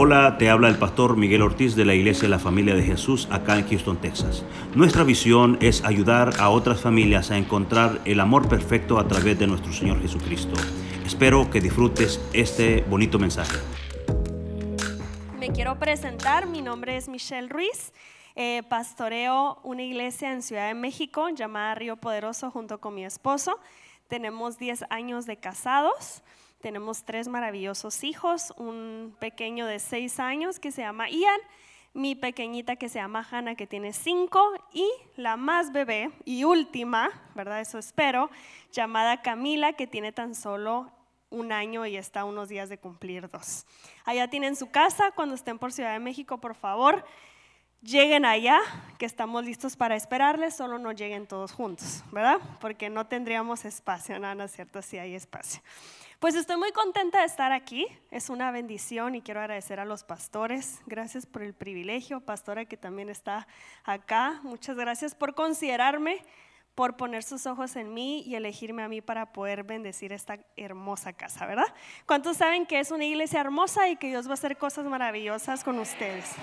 Hola, 0.00 0.38
te 0.38 0.48
habla 0.48 0.68
el 0.68 0.78
pastor 0.78 1.16
Miguel 1.16 1.42
Ortiz 1.42 1.74
de 1.74 1.84
la 1.84 1.92
Iglesia 1.92 2.22
de 2.22 2.28
la 2.28 2.38
Familia 2.38 2.76
de 2.76 2.84
Jesús 2.84 3.26
acá 3.32 3.58
en 3.58 3.68
Houston, 3.68 4.00
Texas. 4.00 4.44
Nuestra 4.76 5.02
visión 5.02 5.58
es 5.60 5.82
ayudar 5.82 6.34
a 6.38 6.50
otras 6.50 6.80
familias 6.80 7.32
a 7.32 7.36
encontrar 7.36 8.00
el 8.04 8.20
amor 8.20 8.48
perfecto 8.48 9.00
a 9.00 9.08
través 9.08 9.40
de 9.40 9.48
nuestro 9.48 9.72
Señor 9.72 10.00
Jesucristo. 10.00 10.54
Espero 11.04 11.50
que 11.50 11.60
disfrutes 11.60 12.20
este 12.32 12.82
bonito 12.82 13.18
mensaje. 13.18 13.56
Me 15.36 15.50
quiero 15.50 15.80
presentar, 15.80 16.46
mi 16.46 16.62
nombre 16.62 16.96
es 16.96 17.08
Michelle 17.08 17.48
Ruiz. 17.48 17.92
Eh, 18.36 18.62
pastoreo 18.68 19.58
una 19.64 19.82
iglesia 19.82 20.32
en 20.32 20.42
Ciudad 20.42 20.68
de 20.68 20.74
México 20.74 21.28
llamada 21.30 21.74
Río 21.74 21.96
Poderoso 21.96 22.52
junto 22.52 22.78
con 22.78 22.94
mi 22.94 23.04
esposo. 23.04 23.58
Tenemos 24.06 24.58
10 24.60 24.84
años 24.90 25.26
de 25.26 25.38
casados. 25.38 26.22
Tenemos 26.60 27.04
tres 27.04 27.28
maravillosos 27.28 28.02
hijos, 28.02 28.52
un 28.56 29.16
pequeño 29.20 29.66
de 29.66 29.78
seis 29.78 30.18
años 30.18 30.58
que 30.58 30.72
se 30.72 30.82
llama 30.82 31.08
Ian, 31.08 31.40
mi 31.94 32.16
pequeñita 32.16 32.76
que 32.76 32.88
se 32.88 32.98
llama 32.98 33.26
Hannah 33.30 33.54
que 33.54 33.66
tiene 33.66 33.92
cinco 33.92 34.40
y 34.72 34.88
la 35.16 35.36
más 35.36 35.72
bebé 35.72 36.10
y 36.24 36.44
última, 36.44 37.10
¿verdad? 37.34 37.60
Eso 37.60 37.78
espero, 37.78 38.30
llamada 38.72 39.22
Camila 39.22 39.74
que 39.74 39.86
tiene 39.86 40.10
tan 40.10 40.34
solo 40.34 40.90
un 41.30 41.52
año 41.52 41.86
y 41.86 41.96
está 41.96 42.24
unos 42.24 42.48
días 42.48 42.68
de 42.68 42.78
cumplir 42.78 43.28
dos. 43.28 43.64
Allá 44.04 44.28
tienen 44.28 44.56
su 44.56 44.70
casa, 44.70 45.12
cuando 45.12 45.34
estén 45.34 45.58
por 45.58 45.72
Ciudad 45.72 45.92
de 45.92 45.98
México, 46.00 46.38
por 46.38 46.54
favor, 46.54 47.04
lleguen 47.82 48.24
allá, 48.24 48.58
que 48.98 49.06
estamos 49.06 49.44
listos 49.44 49.76
para 49.76 49.94
esperarles, 49.94 50.56
solo 50.56 50.78
no 50.78 50.92
lleguen 50.92 51.26
todos 51.26 51.52
juntos, 51.52 52.02
¿verdad? 52.10 52.40
Porque 52.60 52.90
no 52.90 53.06
tendríamos 53.06 53.64
espacio, 53.64 54.16
es 54.16 54.52
cierto, 54.52 54.82
sí 54.82 54.98
hay 54.98 55.14
espacio. 55.14 55.62
Pues 56.18 56.34
estoy 56.34 56.56
muy 56.56 56.72
contenta 56.72 57.20
de 57.20 57.26
estar 57.26 57.52
aquí. 57.52 57.86
Es 58.10 58.28
una 58.28 58.50
bendición 58.50 59.14
y 59.14 59.22
quiero 59.22 59.38
agradecer 59.38 59.78
a 59.78 59.84
los 59.84 60.02
pastores. 60.02 60.80
Gracias 60.86 61.26
por 61.26 61.44
el 61.44 61.54
privilegio, 61.54 62.20
pastora 62.20 62.64
que 62.64 62.76
también 62.76 63.08
está 63.08 63.46
acá. 63.84 64.40
Muchas 64.42 64.76
gracias 64.76 65.14
por 65.14 65.36
considerarme, 65.36 66.24
por 66.74 66.96
poner 66.96 67.22
sus 67.22 67.46
ojos 67.46 67.76
en 67.76 67.94
mí 67.94 68.22
y 68.22 68.34
elegirme 68.34 68.82
a 68.82 68.88
mí 68.88 69.00
para 69.00 69.32
poder 69.32 69.62
bendecir 69.62 70.12
esta 70.12 70.40
hermosa 70.56 71.12
casa, 71.12 71.46
¿verdad? 71.46 71.72
¿Cuántos 72.04 72.38
saben 72.38 72.66
que 72.66 72.80
es 72.80 72.90
una 72.90 73.04
iglesia 73.04 73.40
hermosa 73.40 73.88
y 73.88 73.94
que 73.94 74.08
Dios 74.08 74.26
va 74.26 74.32
a 74.32 74.34
hacer 74.34 74.56
cosas 74.56 74.86
maravillosas 74.86 75.62
con 75.62 75.78
ustedes? 75.78 76.34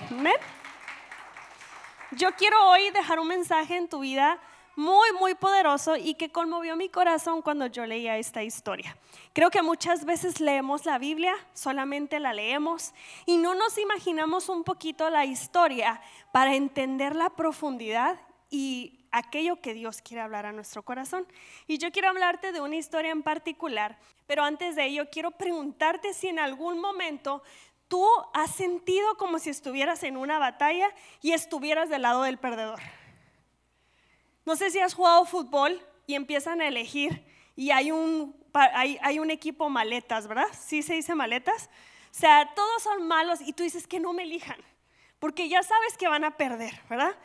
Yo 2.12 2.32
quiero 2.32 2.70
hoy 2.70 2.88
dejar 2.92 3.18
un 3.18 3.28
mensaje 3.28 3.76
en 3.76 3.90
tu 3.90 4.00
vida 4.00 4.38
muy, 4.76 5.10
muy 5.18 5.34
poderoso 5.34 5.96
y 5.96 6.14
que 6.14 6.30
conmovió 6.30 6.76
mi 6.76 6.90
corazón 6.90 7.40
cuando 7.40 7.66
yo 7.66 7.86
leía 7.86 8.18
esta 8.18 8.42
historia. 8.42 8.96
Creo 9.32 9.50
que 9.50 9.62
muchas 9.62 10.04
veces 10.04 10.38
leemos 10.38 10.84
la 10.84 10.98
Biblia, 10.98 11.34
solamente 11.54 12.20
la 12.20 12.34
leemos 12.34 12.92
y 13.24 13.38
no 13.38 13.54
nos 13.54 13.78
imaginamos 13.78 14.50
un 14.50 14.64
poquito 14.64 15.08
la 15.08 15.24
historia 15.24 16.00
para 16.30 16.54
entender 16.54 17.16
la 17.16 17.30
profundidad 17.30 18.20
y 18.50 19.06
aquello 19.12 19.60
que 19.62 19.72
Dios 19.72 20.02
quiere 20.02 20.20
hablar 20.20 20.44
a 20.44 20.52
nuestro 20.52 20.82
corazón. 20.82 21.26
Y 21.66 21.78
yo 21.78 21.90
quiero 21.90 22.10
hablarte 22.10 22.52
de 22.52 22.60
una 22.60 22.76
historia 22.76 23.10
en 23.10 23.22
particular, 23.22 23.98
pero 24.26 24.44
antes 24.44 24.76
de 24.76 24.84
ello 24.84 25.08
quiero 25.10 25.30
preguntarte 25.30 26.12
si 26.12 26.28
en 26.28 26.38
algún 26.38 26.78
momento 26.78 27.42
tú 27.88 28.06
has 28.34 28.54
sentido 28.54 29.16
como 29.16 29.38
si 29.38 29.48
estuvieras 29.48 30.02
en 30.02 30.18
una 30.18 30.38
batalla 30.38 30.88
y 31.22 31.32
estuvieras 31.32 31.88
del 31.88 32.02
lado 32.02 32.22
del 32.22 32.36
perdedor. 32.36 32.80
No 34.46 34.54
sé 34.54 34.70
si 34.70 34.78
has 34.78 34.94
jugado 34.94 35.24
fútbol 35.24 35.84
y 36.06 36.14
empiezan 36.14 36.60
a 36.60 36.68
elegir 36.68 37.24
y 37.56 37.72
hay 37.72 37.90
un, 37.90 38.34
hay, 38.52 39.18
un 39.18 39.32
equipo 39.32 39.68
maletas, 39.68 40.28
¿verdad? 40.28 40.46
¿Sí 40.56 40.82
se 40.82 40.94
dice 40.94 41.16
maletas? 41.16 41.68
O 42.12 42.18
sea, 42.18 42.52
todos 42.54 42.82
son 42.84 43.08
malos 43.08 43.40
y 43.40 43.52
tú 43.52 43.64
dices 43.64 43.88
que 43.88 43.98
no 43.98 44.12
me 44.12 44.22
elijan, 44.22 44.58
porque 45.18 45.48
ya 45.48 45.64
sabes 45.64 45.96
que 45.98 46.06
van 46.06 46.22
a 46.22 46.36
perder, 46.36 46.80
¿verdad? 46.88 47.16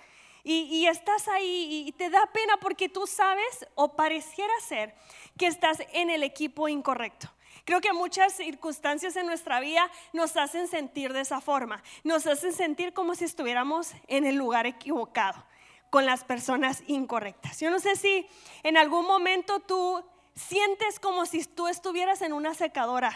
Y, 0.44 0.62
y, 0.64 0.88
estás 0.88 1.28
ahí 1.28 1.84
y 1.88 1.92
te 1.92 2.10
da 2.10 2.26
pena 2.34 2.58
porque 2.58 2.90
tú 2.90 3.06
sabes 3.06 3.68
o 3.76 3.96
pareciera 3.96 4.54
ser 4.68 4.96
que 5.38 5.46
estás 5.46 5.84
en 5.94 6.10
el 6.10 6.24
equipo 6.24 6.68
incorrecto. 6.68 7.31
Creo 7.66 7.81
que 7.81 7.94
muchas 7.94 8.34
circunstancias 8.34 9.16
en 9.16 9.28
nuestra 9.28 9.60
vida 9.60 9.92
nos 10.14 10.36
hacen 10.38 10.68
sentir 10.68 11.14
de 11.14 11.22
esa 11.22 11.40
forma, 11.40 11.84
nos 12.04 12.26
hacen 12.26 12.54
sentir 12.54 12.94
como 12.94 13.14
si 13.14 13.26
estuviéramos 13.26 13.92
en 14.08 14.26
el 14.26 14.38
lugar 14.38 14.66
equivocado 14.66 15.46
con 15.91 16.06
las 16.06 16.24
personas 16.24 16.84
incorrectas. 16.88 17.59
Yo 17.59 17.69
no 17.69 17.79
sé 17.79 17.96
si 17.96 18.25
en 18.63 18.78
algún 18.78 19.06
momento 19.06 19.59
tú 19.59 20.03
sientes 20.34 21.00
como 21.00 21.25
si 21.25 21.44
tú 21.46 21.68
estuvieras 21.68 22.22
en 22.22 22.34
una 22.34 22.56
secadora. 22.56 23.12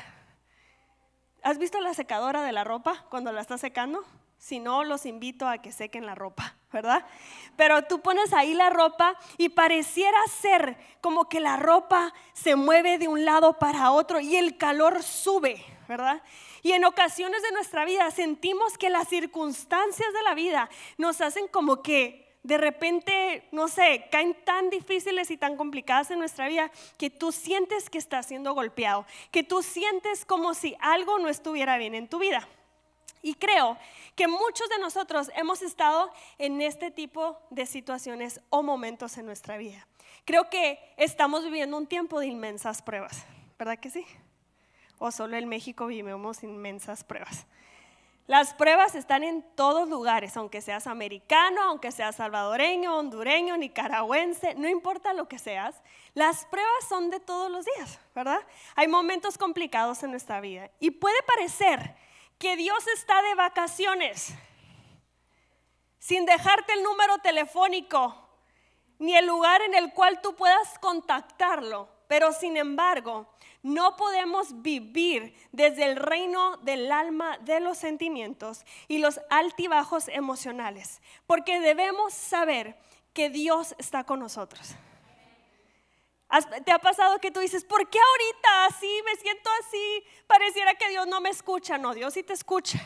¿Has 1.41 1.58
visto 1.58 1.80
la 1.80 1.94
secadora 1.94 2.44
de 2.44 2.52
la 2.52 2.66
ropa 2.66 3.06
cuando 3.09 3.31
la 3.31 3.41
estás 3.41 3.62
secando? 3.62 4.03
Si 4.38 4.59
no, 4.59 4.84
los 4.84 5.06
invito 5.06 5.47
a 5.47 5.59
que 5.59 5.72
sequen 5.72 6.06
la 6.06 6.16
ropa, 6.16 6.56
¿verdad? 6.74 7.06
Pero 7.56 7.84
tú 7.84 8.02
pones 8.02 8.34
ahí 8.34 8.53
la 8.53 8.69
ropa 8.69 9.16
y 9.38 9.50
pareciera 9.50 10.19
ser 10.28 10.78
como 11.00 11.30
que 11.30 11.40
la 11.40 11.56
ropa 11.56 12.14
se 12.34 12.58
mueve 12.58 12.97
de 12.97 13.08
un 13.08 13.24
lado 13.24 13.58
para 13.58 13.91
otro 13.91 14.19
y 14.19 14.35
el 14.35 14.58
calor 14.58 15.02
sube, 15.02 15.64
¿verdad? 15.88 16.22
Y 16.62 16.74
en 16.74 16.84
ocasiones 16.84 17.41
de 17.41 17.53
nuestra 17.53 17.85
vida 17.85 18.12
sentimos 18.12 18.78
que 18.78 18.90
las 18.90 19.08
circunstancias 19.08 20.12
de 20.12 20.24
la 20.24 20.34
vida 20.34 20.69
nos 20.97 21.22
hacen 21.22 21.47
como 21.47 21.81
que 21.81 22.25
de 22.46 22.60
repente, 22.60 23.48
no 23.52 23.68
sé, 23.68 24.06
caen 24.12 24.36
tan 24.46 24.70
difíciles 24.70 25.32
y 25.32 25.38
tan 25.38 25.58
complicadas 25.58 26.12
en 26.12 26.20
nuestra 26.20 26.48
vida 26.48 26.72
que 26.96 27.10
tú 27.10 27.32
sientes 27.32 27.90
que 27.90 27.98
estás 27.98 28.28
siendo 28.28 28.54
golpeado, 28.54 29.08
que 29.32 29.42
tú 29.42 29.64
sientes 29.64 30.26
como 30.26 30.54
si 30.54 30.78
algo 30.80 31.18
no 31.18 31.28
estuviera 31.28 31.76
bien 31.80 31.96
en 31.96 32.08
tu 32.08 32.20
vida. 32.20 32.48
Y 33.24 33.34
creo 33.34 33.80
que 34.16 34.28
muchos 34.28 34.70
de 34.70 34.78
nosotros 34.78 35.32
hemos 35.36 35.64
estado 35.64 36.12
en 36.38 36.62
este 36.62 36.92
tipo 36.92 37.40
de 37.50 37.66
situaciones 37.66 38.40
o 38.52 38.62
momentos 38.62 39.18
en 39.18 39.26
nuestra 39.26 39.58
vida. 39.58 39.88
Creo 40.24 40.48
que 40.48 40.78
estamos 40.98 41.44
viviendo 41.46 41.76
un 41.76 41.88
tiempo 41.88 42.20
de 42.20 42.28
inmensas 42.28 42.84
pruebas, 42.84 43.26
¿verdad 43.58 43.80
que 43.80 43.90
sí? 43.90 44.06
O 45.00 45.10
solo 45.10 45.36
en 45.36 45.50
México 45.50 45.88
vivimos 45.88 46.44
inmensas 46.44 47.04
pruebas. 47.04 47.48
Las 48.28 48.56
pruebas 48.56 48.96
están 48.96 49.24
en 49.24 49.44
todos 49.56 49.88
lugares, 49.88 50.36
aunque 50.36 50.59
seas 50.59 50.88
americano, 50.88 51.62
aunque 51.62 51.91
seas 51.91 52.16
salvadoreño, 52.16 52.97
hondureño, 52.97 53.56
nicaragüense, 53.56 54.56
no 54.56 54.68
importa 54.68 55.13
lo 55.13 55.28
que 55.28 55.38
seas, 55.38 55.80
las 56.16 56.46
pruebas 56.46 56.88
son 56.90 57.12
de 57.12 57.19
todos 57.19 57.52
los 57.52 57.66
días, 57.66 58.00
¿verdad? 58.16 58.40
Hay 58.75 58.88
momentos 58.88 59.38
complicados 59.38 60.02
en 60.02 60.09
nuestra 60.09 60.41
vida 60.41 60.72
y 60.80 60.90
puede 60.90 61.22
parecer 61.24 61.96
que 62.40 62.56
Dios 62.56 62.88
está 62.88 63.22
de 63.22 63.35
vacaciones 63.35 64.34
sin 66.00 66.25
dejarte 66.25 66.74
el 66.74 66.81
número 66.81 67.19
telefónico 67.19 68.28
ni 68.97 69.16
el 69.16 69.28
lugar 69.28 69.62
en 69.62 69.75
el 69.75 69.94
cual 69.94 70.19
tú 70.22 70.35
puedas 70.35 70.80
contactarlo, 70.80 71.90
pero 72.08 72.31
sin 72.31 72.58
embargo, 72.58 73.34
no 73.66 73.96
podemos 73.96 74.62
vivir 74.62 75.34
desde 75.52 75.86
el 75.86 75.96
reino 75.96 76.58
del 76.58 76.92
alma, 76.92 77.40
de 77.40 77.59
los 77.59 77.80
sentimientos 77.80 78.64
y 78.88 79.00
los 79.00 79.20
altibajos 79.31 80.08
emocionales, 80.09 81.02
porque 81.26 81.59
debemos 81.59 82.14
saber 82.14 82.78
que 83.12 83.31
Dios 83.31 83.74
está 83.80 84.03
con 84.03 84.20
nosotros. 84.20 84.76
¿Te 86.64 86.72
ha 86.72 86.78
pasado 86.78 87.18
que 87.18 87.31
tú 87.31 87.40
dices, 87.40 87.66
¿por 87.66 87.90
qué 87.90 87.98
ahorita 87.98 88.66
así 88.66 89.02
me 89.03 89.16
siento 89.16 89.50
así? 89.62 90.03
Pareciera 90.28 90.76
que 90.76 90.90
Dios 90.90 91.08
no 91.08 91.20
me 91.20 91.30
escucha. 91.30 91.80
No, 91.80 91.96
Dios 91.96 92.14
sí 92.14 92.22
te 92.22 92.34
escucha. 92.34 92.78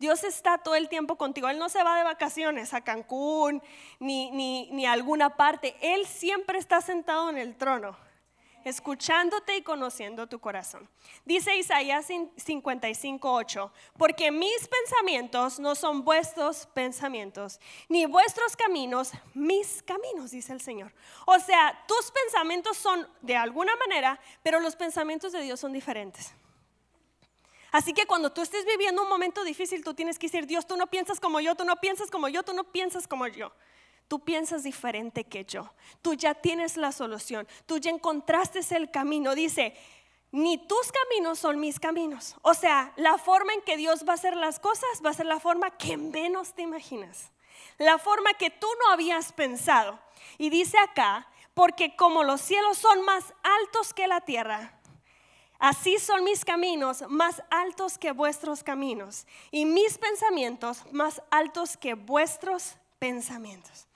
Dios 0.00 0.24
está 0.24 0.58
todo 0.58 0.74
el 0.74 0.88
tiempo 0.88 1.14
contigo. 1.14 1.48
Él 1.48 1.58
no 1.58 1.68
se 1.68 1.84
va 1.84 1.98
de 1.98 2.02
vacaciones 2.02 2.74
a 2.74 2.80
Cancún 2.80 3.62
ni, 4.00 4.32
ni, 4.32 4.72
ni 4.72 4.86
a 4.86 4.92
alguna 4.92 5.36
parte. 5.36 5.76
Él 5.80 6.04
siempre 6.04 6.58
está 6.58 6.80
sentado 6.80 7.30
en 7.30 7.38
el 7.38 7.56
trono 7.56 8.07
escuchándote 8.68 9.56
y 9.56 9.62
conociendo 9.62 10.26
tu 10.26 10.38
corazón. 10.38 10.88
Dice 11.24 11.56
Isaías 11.56 12.08
55:8, 12.08 13.70
porque 13.96 14.30
mis 14.30 14.68
pensamientos 14.68 15.58
no 15.58 15.74
son 15.74 16.04
vuestros 16.04 16.66
pensamientos, 16.66 17.60
ni 17.88 18.06
vuestros 18.06 18.56
caminos 18.56 19.12
mis 19.34 19.82
caminos, 19.82 20.30
dice 20.30 20.52
el 20.52 20.60
Señor. 20.60 20.92
O 21.26 21.38
sea, 21.38 21.84
tus 21.86 22.10
pensamientos 22.10 22.76
son 22.76 23.08
de 23.22 23.36
alguna 23.36 23.74
manera, 23.76 24.20
pero 24.42 24.60
los 24.60 24.76
pensamientos 24.76 25.32
de 25.32 25.42
Dios 25.42 25.60
son 25.60 25.72
diferentes. 25.72 26.34
Así 27.70 27.92
que 27.92 28.06
cuando 28.06 28.32
tú 28.32 28.40
estés 28.40 28.64
viviendo 28.64 29.02
un 29.02 29.08
momento 29.08 29.44
difícil, 29.44 29.84
tú 29.84 29.92
tienes 29.92 30.18
que 30.18 30.26
decir, 30.26 30.46
Dios, 30.46 30.66
tú 30.66 30.76
no 30.76 30.86
piensas 30.86 31.20
como 31.20 31.40
yo, 31.40 31.54
tú 31.54 31.64
no 31.64 31.76
piensas 31.76 32.10
como 32.10 32.28
yo, 32.28 32.42
tú 32.42 32.54
no 32.54 32.64
piensas 32.64 33.06
como 33.06 33.26
yo. 33.26 33.52
Tú 34.08 34.20
piensas 34.20 34.62
diferente 34.62 35.24
que 35.24 35.44
yo. 35.44 35.70
Tú 36.02 36.14
ya 36.14 36.34
tienes 36.34 36.76
la 36.76 36.92
solución. 36.92 37.46
Tú 37.66 37.78
ya 37.78 37.90
encontraste 37.90 38.60
el 38.74 38.90
camino. 38.90 39.34
Dice, 39.34 39.76
ni 40.32 40.58
tus 40.58 40.90
caminos 40.90 41.38
son 41.38 41.60
mis 41.60 41.78
caminos. 41.78 42.34
O 42.42 42.54
sea, 42.54 42.92
la 42.96 43.18
forma 43.18 43.52
en 43.52 43.62
que 43.62 43.76
Dios 43.76 44.04
va 44.08 44.12
a 44.12 44.14
hacer 44.14 44.34
las 44.34 44.58
cosas 44.58 44.88
va 45.04 45.10
a 45.10 45.14
ser 45.14 45.26
la 45.26 45.40
forma 45.40 45.70
que 45.70 45.96
menos 45.96 46.54
te 46.54 46.62
imaginas. 46.62 47.30
La 47.76 47.98
forma 47.98 48.34
que 48.34 48.50
tú 48.50 48.66
no 48.80 48.92
habías 48.92 49.32
pensado. 49.32 49.98
Y 50.38 50.50
dice 50.50 50.78
acá, 50.78 51.28
porque 51.54 51.94
como 51.94 52.24
los 52.24 52.40
cielos 52.40 52.78
son 52.78 53.02
más 53.02 53.34
altos 53.42 53.92
que 53.92 54.06
la 54.06 54.22
tierra, 54.22 54.78
Así 55.58 55.98
son 55.98 56.22
mis 56.22 56.44
caminos 56.44 57.02
más 57.08 57.42
altos 57.50 57.98
que 57.98 58.12
vuestros 58.12 58.62
caminos 58.62 59.26
y 59.50 59.64
mis 59.64 59.98
pensamientos 59.98 60.84
más 60.92 61.20
altos 61.30 61.76
que 61.76 61.94
vuestros 61.94 62.76
pensamientos. 63.00 63.87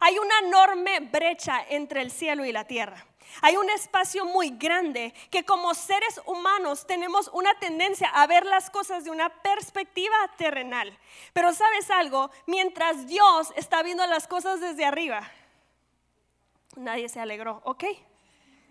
Hay 0.00 0.18
una 0.18 0.38
enorme 0.40 1.00
brecha 1.00 1.64
entre 1.68 2.02
el 2.02 2.10
cielo 2.10 2.44
y 2.44 2.52
la 2.52 2.64
tierra. 2.64 3.06
Hay 3.42 3.56
un 3.56 3.70
espacio 3.70 4.24
muy 4.24 4.50
grande 4.50 5.14
que 5.30 5.44
como 5.44 5.72
seres 5.74 6.20
humanos 6.26 6.86
tenemos 6.86 7.30
una 7.32 7.54
tendencia 7.60 8.08
a 8.08 8.26
ver 8.26 8.44
las 8.44 8.70
cosas 8.70 9.04
de 9.04 9.10
una 9.10 9.28
perspectiva 9.42 10.16
terrenal. 10.36 10.98
Pero 11.32 11.52
sabes 11.52 11.90
algo, 11.90 12.30
mientras 12.46 13.06
Dios 13.06 13.52
está 13.54 13.84
viendo 13.84 14.04
las 14.06 14.26
cosas 14.26 14.60
desde 14.60 14.84
arriba, 14.84 15.30
nadie 16.74 17.08
se 17.08 17.20
alegró, 17.20 17.62
¿ok? 17.64 17.84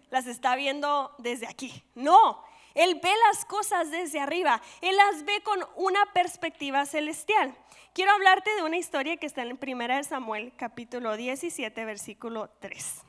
las 0.09 0.27
está 0.27 0.55
viendo 0.55 1.13
desde 1.17 1.47
aquí. 1.47 1.83
No, 1.95 2.43
Él 2.73 2.99
ve 3.01 3.11
las 3.27 3.45
cosas 3.45 3.91
desde 3.91 4.19
arriba. 4.19 4.61
Él 4.81 4.95
las 4.95 5.23
ve 5.25 5.41
con 5.43 5.59
una 5.75 6.05
perspectiva 6.13 6.85
celestial. 6.85 7.55
Quiero 7.93 8.11
hablarte 8.11 8.53
de 8.55 8.63
una 8.63 8.77
historia 8.77 9.17
que 9.17 9.25
está 9.25 9.43
en 9.43 9.59
1 9.61 10.03
Samuel, 10.03 10.53
capítulo 10.55 11.17
17, 11.17 11.85
versículo 11.85 12.49
3. 12.59 13.01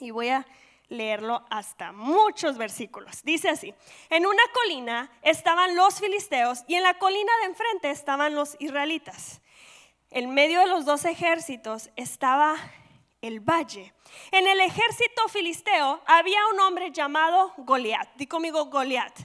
Y 0.00 0.10
voy 0.10 0.28
a 0.28 0.46
leerlo 0.88 1.44
hasta 1.50 1.92
muchos 1.92 2.58
versículos. 2.58 3.22
Dice 3.22 3.48
así, 3.48 3.74
en 4.10 4.26
una 4.26 4.42
colina 4.52 5.10
estaban 5.22 5.74
los 5.74 5.98
filisteos 5.98 6.64
y 6.68 6.74
en 6.74 6.82
la 6.82 6.98
colina 6.98 7.32
de 7.40 7.46
enfrente 7.46 7.90
estaban 7.90 8.34
los 8.34 8.56
israelitas. 8.60 9.40
En 10.10 10.34
medio 10.34 10.60
de 10.60 10.66
los 10.66 10.84
dos 10.84 11.06
ejércitos 11.06 11.90
estaba 11.96 12.56
el 13.22 13.40
valle. 13.40 13.94
En 14.30 14.46
el 14.46 14.60
ejército 14.60 15.28
filisteo 15.28 16.02
había 16.06 16.40
un 16.52 16.60
hombre 16.60 16.90
llamado 16.90 17.54
Goliat. 17.56 18.14
Di 18.16 18.26
conmigo 18.26 18.66
Goliat. 18.66 19.16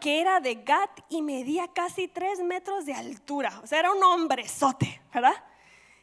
Que 0.00 0.20
era 0.20 0.40
de 0.40 0.54
Gat 0.54 1.00
y 1.10 1.20
medía 1.20 1.68
casi 1.68 2.08
tres 2.08 2.40
metros 2.40 2.86
de 2.86 2.94
altura. 2.94 3.60
O 3.62 3.66
sea, 3.66 3.80
era 3.80 3.92
un 3.92 4.02
hombrezote, 4.02 5.02
¿verdad? 5.12 5.44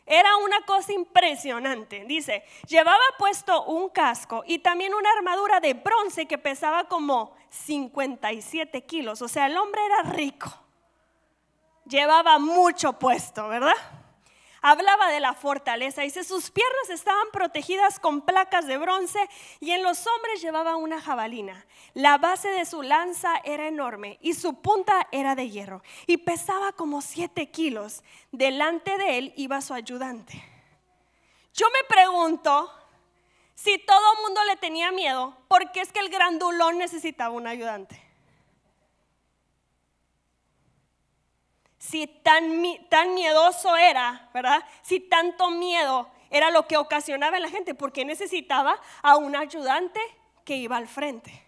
Era 0.05 0.37
una 0.37 0.61
cosa 0.61 0.93
impresionante. 0.93 2.05
Dice, 2.05 2.43
llevaba 2.67 3.03
puesto 3.17 3.65
un 3.65 3.89
casco 3.89 4.43
y 4.45 4.59
también 4.59 4.93
una 4.93 5.11
armadura 5.11 5.59
de 5.59 5.73
bronce 5.73 6.27
que 6.27 6.37
pesaba 6.37 6.87
como 6.87 7.35
57 7.49 8.85
kilos. 8.85 9.21
O 9.23 9.27
sea, 9.27 9.47
el 9.47 9.57
hombre 9.57 9.81
era 9.85 10.03
rico. 10.11 10.49
Llevaba 11.85 12.37
mucho 12.37 12.93
puesto, 12.93 13.47
¿verdad? 13.47 13.75
Hablaba 14.61 15.09
de 15.09 15.19
la 15.19 15.33
fortaleza. 15.33 16.01
Dice, 16.01 16.23
sus 16.23 16.51
piernas 16.51 16.89
estaban 16.89 17.27
protegidas 17.31 17.99
con 17.99 18.21
placas 18.21 18.67
de 18.67 18.77
bronce 18.77 19.19
y 19.59 19.71
en 19.71 19.83
los 19.83 20.05
hombres 20.07 20.41
llevaba 20.41 20.75
una 20.75 21.01
jabalina. 21.01 21.65
La 21.93 22.17
base 22.17 22.49
de 22.49 22.65
su 22.65 22.81
lanza 22.81 23.37
era 23.43 23.67
enorme 23.67 24.17
y 24.21 24.33
su 24.33 24.61
punta 24.61 25.07
era 25.11 25.35
de 25.35 25.49
hierro 25.49 25.83
y 26.05 26.17
pesaba 26.17 26.71
como 26.73 27.01
siete 27.01 27.49
kilos. 27.49 28.03
Delante 28.31 28.97
de 28.97 29.17
él 29.17 29.33
iba 29.35 29.61
su 29.61 29.73
ayudante. 29.73 30.43
Yo 31.53 31.65
me 31.71 31.87
pregunto 31.87 32.71
si 33.55 33.79
todo 33.79 34.13
el 34.13 34.21
mundo 34.21 34.41
le 34.45 34.55
tenía 34.57 34.91
miedo, 34.91 35.35
¿por 35.47 35.71
qué 35.71 35.81
es 35.81 35.91
que 35.91 35.99
el 35.99 36.09
grandulón 36.09 36.77
necesitaba 36.77 37.33
un 37.33 37.47
ayudante? 37.47 38.06
Si 41.89 42.07
tan, 42.07 42.63
tan 42.89 43.13
miedoso 43.13 43.75
era, 43.77 44.29
¿verdad? 44.33 44.63
Si 44.81 44.99
tanto 44.99 45.49
miedo 45.49 46.09
era 46.29 46.51
lo 46.51 46.67
que 46.67 46.75
ocasionaba 46.75 47.37
en 47.37 47.43
la 47.43 47.49
gente, 47.49 47.73
porque 47.73 48.03
necesitaba 48.03 48.79
a 49.01 49.15
un 49.15 49.35
ayudante 49.35 50.01
que 50.43 50.57
iba 50.57 50.75
al 50.75 50.87
frente. 50.87 51.45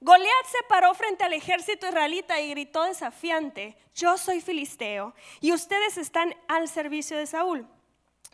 Goliat 0.00 0.46
se 0.50 0.62
paró 0.68 0.94
frente 0.94 1.24
al 1.24 1.32
ejército 1.32 1.86
israelita 1.86 2.40
y 2.40 2.50
gritó 2.50 2.84
desafiante, 2.84 3.76
yo 3.94 4.16
soy 4.18 4.40
filisteo 4.40 5.14
y 5.40 5.52
ustedes 5.52 5.96
están 5.96 6.34
al 6.48 6.68
servicio 6.68 7.16
de 7.18 7.26
Saúl. 7.26 7.66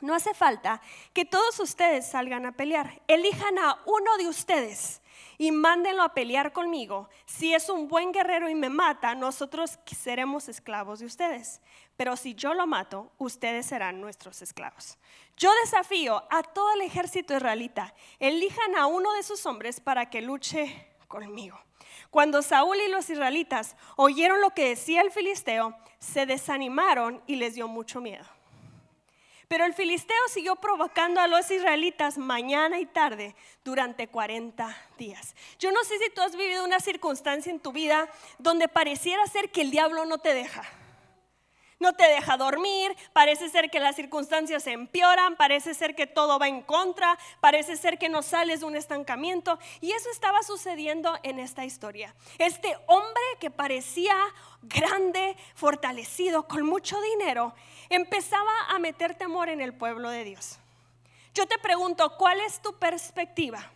No 0.01 0.15
hace 0.15 0.35
falta 0.35 0.81
que 1.13 1.25
todos 1.25 1.61
ustedes 1.61 2.09
salgan 2.09 2.47
a 2.47 2.53
pelear. 2.53 3.01
Elijan 3.07 3.59
a 3.59 3.81
uno 3.87 4.17
de 4.19 4.29
ustedes 4.29 5.02
y 5.43 5.51
mándenlo 5.51 6.05
a 6.05 6.15
pelear 6.15 6.53
conmigo. 6.53 7.09
Si 7.27 7.53
es 7.53 7.69
un 7.69 7.89
buen 7.89 8.13
guerrero 8.13 8.49
y 8.49 8.55
me 8.55 8.69
mata, 8.69 9.17
nosotros 9.17 9.77
seremos 9.87 10.49
esclavos 10.49 11.01
de 11.01 11.07
ustedes. 11.07 11.61
Pero 11.97 12.17
si 12.17 12.37
yo 12.37 12.55
lo 12.55 12.65
mato, 12.69 13.11
ustedes 13.19 13.67
serán 13.67 14.01
nuestros 14.01 14.41
esclavos. 14.41 14.99
Yo 15.37 15.51
desafío 15.65 16.23
a 16.31 16.45
todo 16.45 16.73
el 16.75 16.83
ejército 16.83 17.35
israelita, 17.35 17.93
elijan 18.21 18.77
a 18.77 18.87
uno 18.87 19.13
de 19.15 19.25
sus 19.25 19.45
hombres 19.45 19.81
para 19.81 20.09
que 20.11 20.23
luche 20.23 20.95
conmigo. 21.09 21.59
Cuando 22.11 22.41
Saúl 22.43 22.77
y 22.77 22.89
los 22.89 23.11
israelitas 23.11 23.75
oyeron 23.97 24.41
lo 24.41 24.51
que 24.51 24.69
decía 24.69 25.01
el 25.01 25.11
filisteo, 25.11 25.77
se 25.99 26.25
desanimaron 26.25 27.21
y 27.27 27.35
les 27.35 27.57
dio 27.57 27.67
mucho 27.67 28.01
miedo. 28.01 28.27
Pero 29.53 29.67
el 29.67 29.75
filisteo 29.75 30.17
siguió 30.31 30.57
provocando 30.57 31.21
a 31.21 31.27
los 31.27 31.51
israelitas 31.51 32.17
mañana 32.17 32.81
y 32.81 32.87
tarde 32.87 33.37
durante 33.63 34.09
40 34.09 34.75
días. 34.97 35.37
Yo 35.59 35.71
no 35.73 35.85
sé 35.85 35.99
si 35.99 36.09
tú 36.09 36.23
has 36.23 36.35
vivido 36.35 36.65
una 36.65 36.81
circunstancia 36.81 37.53
en 37.53 37.61
tu 37.61 37.71
vida 37.71 38.09
donde 38.39 38.67
pareciera 38.67 39.27
ser 39.27 39.51
que 39.51 39.61
el 39.61 39.71
diablo 39.71 40.07
no 40.07 40.17
te 40.17 40.33
deja 40.33 40.63
no 41.83 41.93
te 41.93 42.09
deja 42.09 42.39
dormir, 42.39 42.97
parece 43.13 43.51
ser 43.51 43.69
que 43.69 43.81
las 43.81 43.97
circunstancias 43.97 44.63
se 44.63 44.73
empeoran, 44.73 45.37
parece 45.37 45.75
ser 45.75 45.95
que 45.95 46.07
todo 46.07 46.39
va 46.39 46.49
en 46.49 46.63
contra, 46.63 47.19
parece 47.41 47.77
ser 47.77 47.99
que 47.99 48.09
no 48.09 48.23
sales 48.23 48.61
de 48.61 48.67
un 48.67 48.77
estancamiento. 48.77 49.59
Y 49.81 49.93
eso 49.93 50.09
estaba 50.11 50.43
sucediendo 50.43 51.19
en 51.25 51.39
esta 51.39 51.65
historia. 51.65 52.15
Este 52.39 52.79
hombre 52.87 53.23
que 53.41 53.51
parecía 53.51 54.15
grande, 54.63 55.37
fortalecido, 55.55 56.47
con 56.47 56.65
mucho 56.65 56.99
dinero, 57.03 57.53
empezaba 57.91 58.53
a 58.71 58.79
meter 58.79 59.17
temor 59.17 59.49
en 59.49 59.61
el 59.61 59.75
pueblo 59.75 60.09
de 60.09 60.25
Dios. 60.25 60.59
Yo 61.35 61.47
te 61.47 61.59
pregunto, 61.59 62.17
¿cuál 62.17 62.41
es 62.41 62.63
tu 62.63 62.79
perspectiva? 62.79 63.71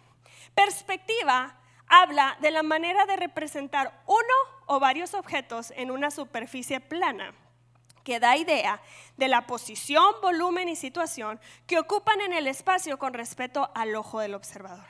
Perspectiva 0.54 1.58
habla 1.88 2.36
de 2.40 2.52
la 2.52 2.62
manera 2.62 3.04
de 3.04 3.16
representar 3.16 4.00
uno 4.06 4.34
o 4.66 4.78
varios 4.78 5.14
objetos 5.14 5.72
en 5.76 5.90
una 5.90 6.10
superficie 6.10 6.80
plana 6.80 7.34
que 8.06 8.20
da 8.20 8.36
idea 8.36 8.80
de 9.16 9.26
la 9.26 9.48
posición, 9.48 10.14
volumen 10.22 10.68
y 10.68 10.76
situación 10.76 11.40
que 11.66 11.80
ocupan 11.80 12.20
en 12.20 12.32
el 12.32 12.46
espacio 12.46 12.98
con 12.98 13.12
respecto 13.12 13.68
al 13.74 13.96
ojo 13.96 14.20
del 14.20 14.34
observador. 14.34 14.86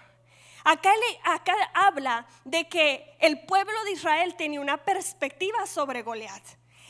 Acá, 0.64 0.90
acá 1.24 1.54
habla 1.72 2.26
de 2.44 2.68
que 2.68 3.16
el 3.20 3.40
pueblo 3.46 3.72
de 3.84 3.92
Israel 3.92 4.34
tenía 4.36 4.60
una 4.60 4.76
perspectiva 4.76 5.66
sobre 5.66 6.02
Goliat. 6.02 6.42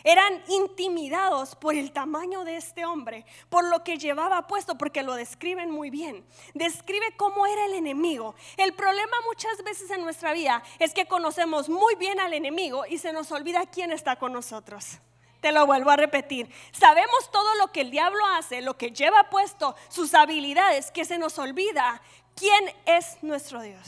Eran 0.02 0.42
intimidados 0.48 1.54
por 1.54 1.76
el 1.76 1.92
tamaño 1.92 2.44
de 2.44 2.56
este 2.56 2.84
hombre, 2.84 3.24
por 3.48 3.64
lo 3.64 3.84
que 3.84 3.96
llevaba 3.96 4.48
puesto, 4.48 4.76
porque 4.76 5.04
lo 5.04 5.14
describen 5.14 5.70
muy 5.70 5.90
bien. 5.90 6.26
Describe 6.54 7.16
cómo 7.16 7.46
era 7.46 7.66
el 7.66 7.74
enemigo. 7.74 8.34
El 8.56 8.72
problema 8.72 9.16
muchas 9.26 9.62
veces 9.62 9.90
en 9.90 10.02
nuestra 10.02 10.32
vida 10.32 10.62
es 10.80 10.92
que 10.92 11.06
conocemos 11.06 11.68
muy 11.68 11.94
bien 11.94 12.18
al 12.18 12.34
enemigo 12.34 12.84
y 12.84 12.98
se 12.98 13.12
nos 13.12 13.30
olvida 13.30 13.66
quién 13.66 13.92
está 13.92 14.16
con 14.16 14.32
nosotros. 14.32 14.98
Te 15.46 15.52
lo 15.52 15.64
vuelvo 15.64 15.90
a 15.92 15.96
repetir. 15.96 16.50
Sabemos 16.72 17.30
todo 17.30 17.54
lo 17.54 17.70
que 17.70 17.82
el 17.82 17.92
diablo 17.92 18.18
hace, 18.36 18.62
lo 18.62 18.76
que 18.76 18.90
lleva 18.90 19.30
puesto, 19.30 19.76
sus 19.88 20.12
habilidades, 20.12 20.90
que 20.90 21.04
se 21.04 21.18
nos 21.18 21.38
olvida 21.38 22.02
quién 22.34 22.64
es 22.84 23.22
nuestro 23.22 23.62
Dios. 23.62 23.80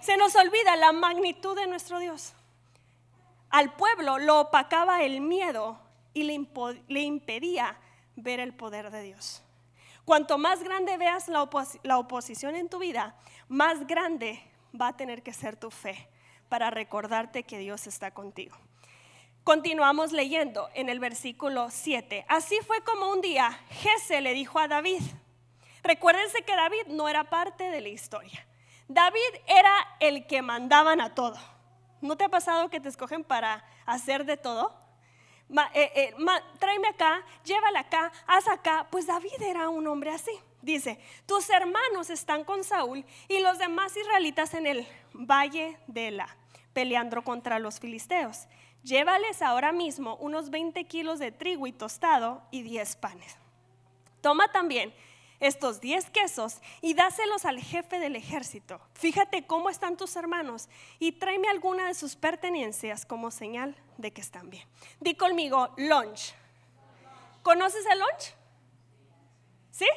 Se 0.00 0.16
nos 0.16 0.34
olvida 0.34 0.74
la 0.74 0.90
magnitud 0.90 1.54
de 1.54 1.68
nuestro 1.68 2.00
Dios. 2.00 2.34
Al 3.48 3.74
pueblo 3.74 4.18
lo 4.18 4.40
opacaba 4.40 5.04
el 5.04 5.20
miedo 5.20 5.78
y 6.14 6.24
le, 6.24 7.00
impedía 7.00 7.78
ver 8.16 8.40
el 8.40 8.52
poder 8.52 8.90
de 8.90 9.02
Dios. 9.02 9.44
Cuanto 10.04 10.36
más 10.36 10.64
grande 10.64 10.96
veas 10.96 11.28
la 11.28 11.98
oposición 11.98 12.56
en 12.56 12.68
tu 12.68 12.80
vida, 12.80 13.14
más 13.46 13.86
grande 13.86 14.42
va 14.74 14.88
a 14.88 14.96
tener 14.96 15.22
que 15.22 15.32
ser 15.32 15.54
tu 15.54 15.70
fe 15.70 16.08
para 16.48 16.70
recordarte 16.70 17.44
que 17.44 17.60
Dios 17.60 17.86
está 17.86 18.10
contigo. 18.10 18.56
Continuamos 19.46 20.10
leyendo 20.10 20.68
en 20.74 20.88
el 20.88 20.98
versículo 20.98 21.70
7. 21.70 22.26
Así 22.26 22.58
fue 22.66 22.80
como 22.80 23.12
un 23.12 23.20
día 23.20 23.56
Jesse 23.70 24.20
le 24.20 24.34
dijo 24.34 24.58
a 24.58 24.66
David, 24.66 25.00
recuérdense 25.84 26.42
que 26.42 26.56
David 26.56 26.88
no 26.88 27.08
era 27.08 27.22
parte 27.30 27.70
de 27.70 27.80
la 27.80 27.88
historia. 27.88 28.44
David 28.88 29.20
era 29.46 29.72
el 30.00 30.26
que 30.26 30.42
mandaban 30.42 31.00
a 31.00 31.14
todo. 31.14 31.36
¿No 32.00 32.16
te 32.16 32.24
ha 32.24 32.28
pasado 32.28 32.70
que 32.70 32.80
te 32.80 32.88
escogen 32.88 33.22
para 33.22 33.64
hacer 33.84 34.24
de 34.24 34.36
todo? 34.36 34.76
Eh, 35.74 35.92
eh, 35.94 36.14
tráeme 36.58 36.88
acá, 36.88 37.24
llévala 37.44 37.78
acá, 37.78 38.10
haz 38.26 38.48
acá. 38.48 38.88
Pues 38.90 39.06
David 39.06 39.40
era 39.42 39.68
un 39.68 39.86
hombre 39.86 40.10
así. 40.10 40.32
Dice, 40.60 40.98
tus 41.24 41.48
hermanos 41.50 42.10
están 42.10 42.42
con 42.42 42.64
Saúl 42.64 43.04
y 43.28 43.38
los 43.38 43.58
demás 43.58 43.96
israelitas 43.96 44.54
en 44.54 44.66
el 44.66 44.88
valle 45.12 45.78
de 45.86 46.10
la, 46.10 46.36
peleando 46.72 47.22
contra 47.22 47.60
los 47.60 47.78
filisteos. 47.78 48.48
Llévales 48.86 49.42
ahora 49.42 49.72
mismo 49.72 50.14
unos 50.20 50.48
20 50.48 50.84
kilos 50.84 51.18
de 51.18 51.32
trigo 51.32 51.66
y 51.66 51.72
tostado 51.72 52.40
y 52.52 52.62
10 52.62 52.94
panes. 52.94 53.36
Toma 54.20 54.52
también 54.52 54.94
estos 55.40 55.80
10 55.80 56.08
quesos 56.10 56.60
y 56.82 56.94
dáselos 56.94 57.46
al 57.46 57.58
jefe 57.58 57.98
del 57.98 58.14
ejército. 58.14 58.80
Fíjate 58.94 59.44
cómo 59.44 59.70
están 59.70 59.96
tus 59.96 60.14
hermanos 60.14 60.68
y 61.00 61.10
tráeme 61.10 61.48
alguna 61.48 61.88
de 61.88 61.94
sus 61.94 62.14
pertenencias 62.14 63.04
como 63.04 63.32
señal 63.32 63.74
de 63.98 64.12
que 64.12 64.20
están 64.20 64.50
bien. 64.50 64.68
Di 65.00 65.16
conmigo, 65.16 65.74
lunch. 65.76 66.32
¿Conoces 67.42 67.84
el 67.86 67.98
lunch? 67.98 68.34
¿Sí? 69.72 69.88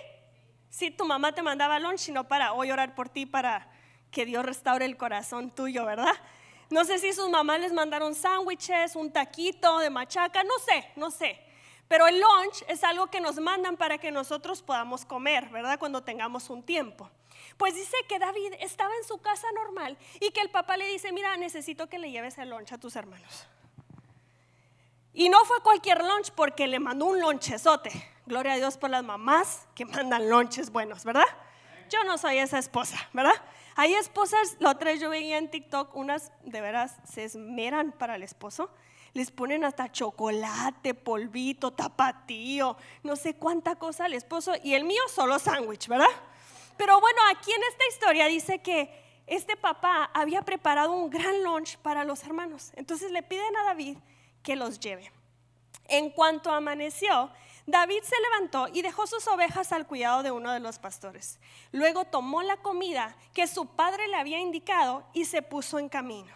Sí, 0.72 0.90
tu 0.90 1.06
mamá 1.06 1.32
te 1.36 1.44
mandaba 1.44 1.78
lunch, 1.78 2.00
sino 2.00 2.28
para 2.28 2.54
hoy 2.54 2.72
orar 2.72 2.96
por 2.96 3.08
ti, 3.08 3.28
para 3.28 3.70
que 4.10 4.26
Dios 4.26 4.44
restaure 4.44 4.86
el 4.86 4.98
corazón 4.98 5.52
tuyo, 5.52 5.86
¿verdad? 5.86 6.16
No 6.70 6.86
sé 6.86 7.00
si 7.00 7.14
sus 7.14 7.30
mamás 7.30 7.60
les 7.60 7.74
mandaron 7.74 8.14
sándwiches, 8.14 8.96
un 8.96 9.12
taquito 9.12 9.80
de 9.80 9.90
machaca, 9.90 10.44
no 10.44 10.58
sé, 10.60 10.92
no 10.96 11.10
sé. 11.10 11.40
Pero 11.88 12.06
el 12.08 12.20
lunch 12.20 12.64
es 12.68 12.84
algo 12.84 13.08
que 13.08 13.20
nos 13.20 13.40
mandan 13.40 13.76
para 13.76 13.98
que 13.98 14.12
nosotros 14.12 14.62
podamos 14.62 15.06
comer, 15.06 15.50
¿verdad? 15.50 15.80
Cuando 15.80 16.04
tengamos 16.04 16.50
un 16.52 16.62
tiempo. 16.62 17.10
Pues 17.58 17.74
dice 17.74 17.98
que 18.08 18.20
David 18.20 18.54
estaba 18.60 18.96
en 18.96 19.04
su 19.04 19.18
casa 19.18 19.48
normal 19.54 19.98
y 20.20 20.30
que 20.30 20.42
el 20.42 20.52
papá 20.52 20.78
le 20.78 20.88
dice, 20.88 21.12
mira, 21.12 21.36
necesito 21.38 21.90
que 21.90 21.98
le 21.98 22.12
lleves 22.12 22.38
el 22.38 22.52
lunch 22.52 22.72
a 22.74 22.78
tus 22.78 22.96
hermanos. 22.96 23.48
Y 25.14 25.30
no 25.30 25.44
fue 25.46 25.62
cualquier 25.64 26.04
lunch 26.04 26.32
porque 26.36 26.68
le 26.68 26.80
mandó 26.80 27.06
un 27.06 27.20
lonchezote. 27.20 27.92
Gloria 28.28 28.54
a 28.54 28.58
Dios 28.58 28.78
por 28.78 28.92
las 28.92 29.04
mamás 29.04 29.68
que 29.74 29.86
mandan 29.86 30.30
lunches 30.30 30.70
buenos, 30.70 31.04
¿verdad? 31.04 31.26
Yo 31.90 32.04
no 32.04 32.20
soy 32.20 32.38
esa 32.38 32.60
esposa, 32.60 32.98
¿verdad? 33.14 33.34
Hay 33.80 33.94
esposas, 33.94 34.58
la 34.60 34.72
otra 34.72 34.92
vez 34.92 35.00
yo 35.00 35.10
veía 35.10 35.38
en 35.38 35.50
TikTok, 35.50 35.96
unas 35.96 36.34
de 36.44 36.60
veras 36.60 36.98
se 37.10 37.24
esmeran 37.24 37.94
para 37.94 38.18
el 38.18 38.24
esposo 38.24 38.70
les 39.14 39.32
ponen 39.32 39.64
hasta 39.64 39.90
chocolate, 39.90 40.94
polvito, 40.94 41.72
tapatío, 41.72 42.76
no 43.04 43.16
sé 43.16 43.36
cuánta 43.36 43.76
cosa 43.78 44.06
al 44.06 44.14
esposo 44.14 44.54
y 44.64 44.74
el 44.74 44.84
mío 44.84 45.02
solo 45.08 45.40
sándwich, 45.40 45.88
¿verdad? 45.88 46.10
Pero 46.76 47.00
bueno, 47.00 47.20
aquí 47.32 47.52
en 47.52 47.64
esta 47.64 47.88
historia 47.88 48.28
dice 48.28 48.60
que 48.60 49.24
este 49.28 49.56
papá 49.56 50.12
había 50.14 50.42
preparado 50.42 50.92
un 50.92 51.10
gran 51.10 51.42
lunch 51.44 51.78
para 51.78 52.04
los 52.04 52.22
hermanos. 52.24 52.72
Entonces 52.76 53.12
le 53.12 53.24
piden 53.24 53.56
a 53.58 53.64
David 53.64 53.98
que 54.44 54.58
los 54.58 54.80
lleve. 54.80 55.10
En 55.88 56.10
cuanto 56.10 56.52
amaneció, 56.52 57.32
David 57.70 58.02
se 58.02 58.16
levantó 58.20 58.68
y 58.74 58.82
dejó 58.82 59.06
sus 59.06 59.28
ovejas 59.28 59.72
al 59.72 59.86
cuidado 59.86 60.24
de 60.24 60.32
uno 60.32 60.52
de 60.52 60.60
los 60.60 60.80
pastores. 60.80 61.40
Luego 61.72 62.04
tomó 62.04 62.42
la 62.42 62.58
comida 62.58 63.16
que 63.36 63.46
su 63.46 63.68
padre 63.68 64.08
le 64.08 64.16
había 64.16 64.40
indicado 64.40 65.06
y 65.14 65.26
se 65.26 65.44
puso 65.44 65.78
en 65.78 65.88
camino. 65.88 66.34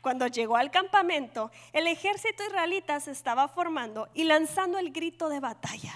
Cuando 0.00 0.26
llegó 0.26 0.56
al 0.56 0.72
campamento, 0.72 1.52
el 1.72 1.86
ejército 1.86 2.42
israelita 2.42 2.98
se 2.98 3.12
estaba 3.12 3.46
formando 3.46 4.08
y 4.14 4.24
lanzando 4.24 4.78
el 4.78 4.90
grito 4.90 5.28
de 5.28 5.38
batalla. 5.38 5.94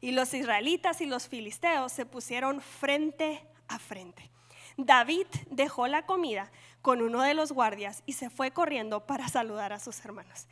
Y 0.00 0.10
los 0.10 0.34
israelitas 0.34 1.00
y 1.00 1.06
los 1.06 1.28
filisteos 1.28 1.92
se 1.92 2.04
pusieron 2.04 2.60
frente 2.60 3.46
a 3.68 3.78
frente. 3.78 4.28
David 4.76 5.28
dejó 5.50 5.86
la 5.86 6.04
comida 6.04 6.50
con 6.82 7.00
uno 7.00 7.22
de 7.22 7.34
los 7.34 7.52
guardias 7.52 8.02
y 8.06 8.14
se 8.14 8.28
fue 8.28 8.50
corriendo 8.50 9.06
para 9.06 9.28
saludar 9.28 9.72
a 9.72 9.78
sus 9.78 10.04
hermanos. 10.04 10.48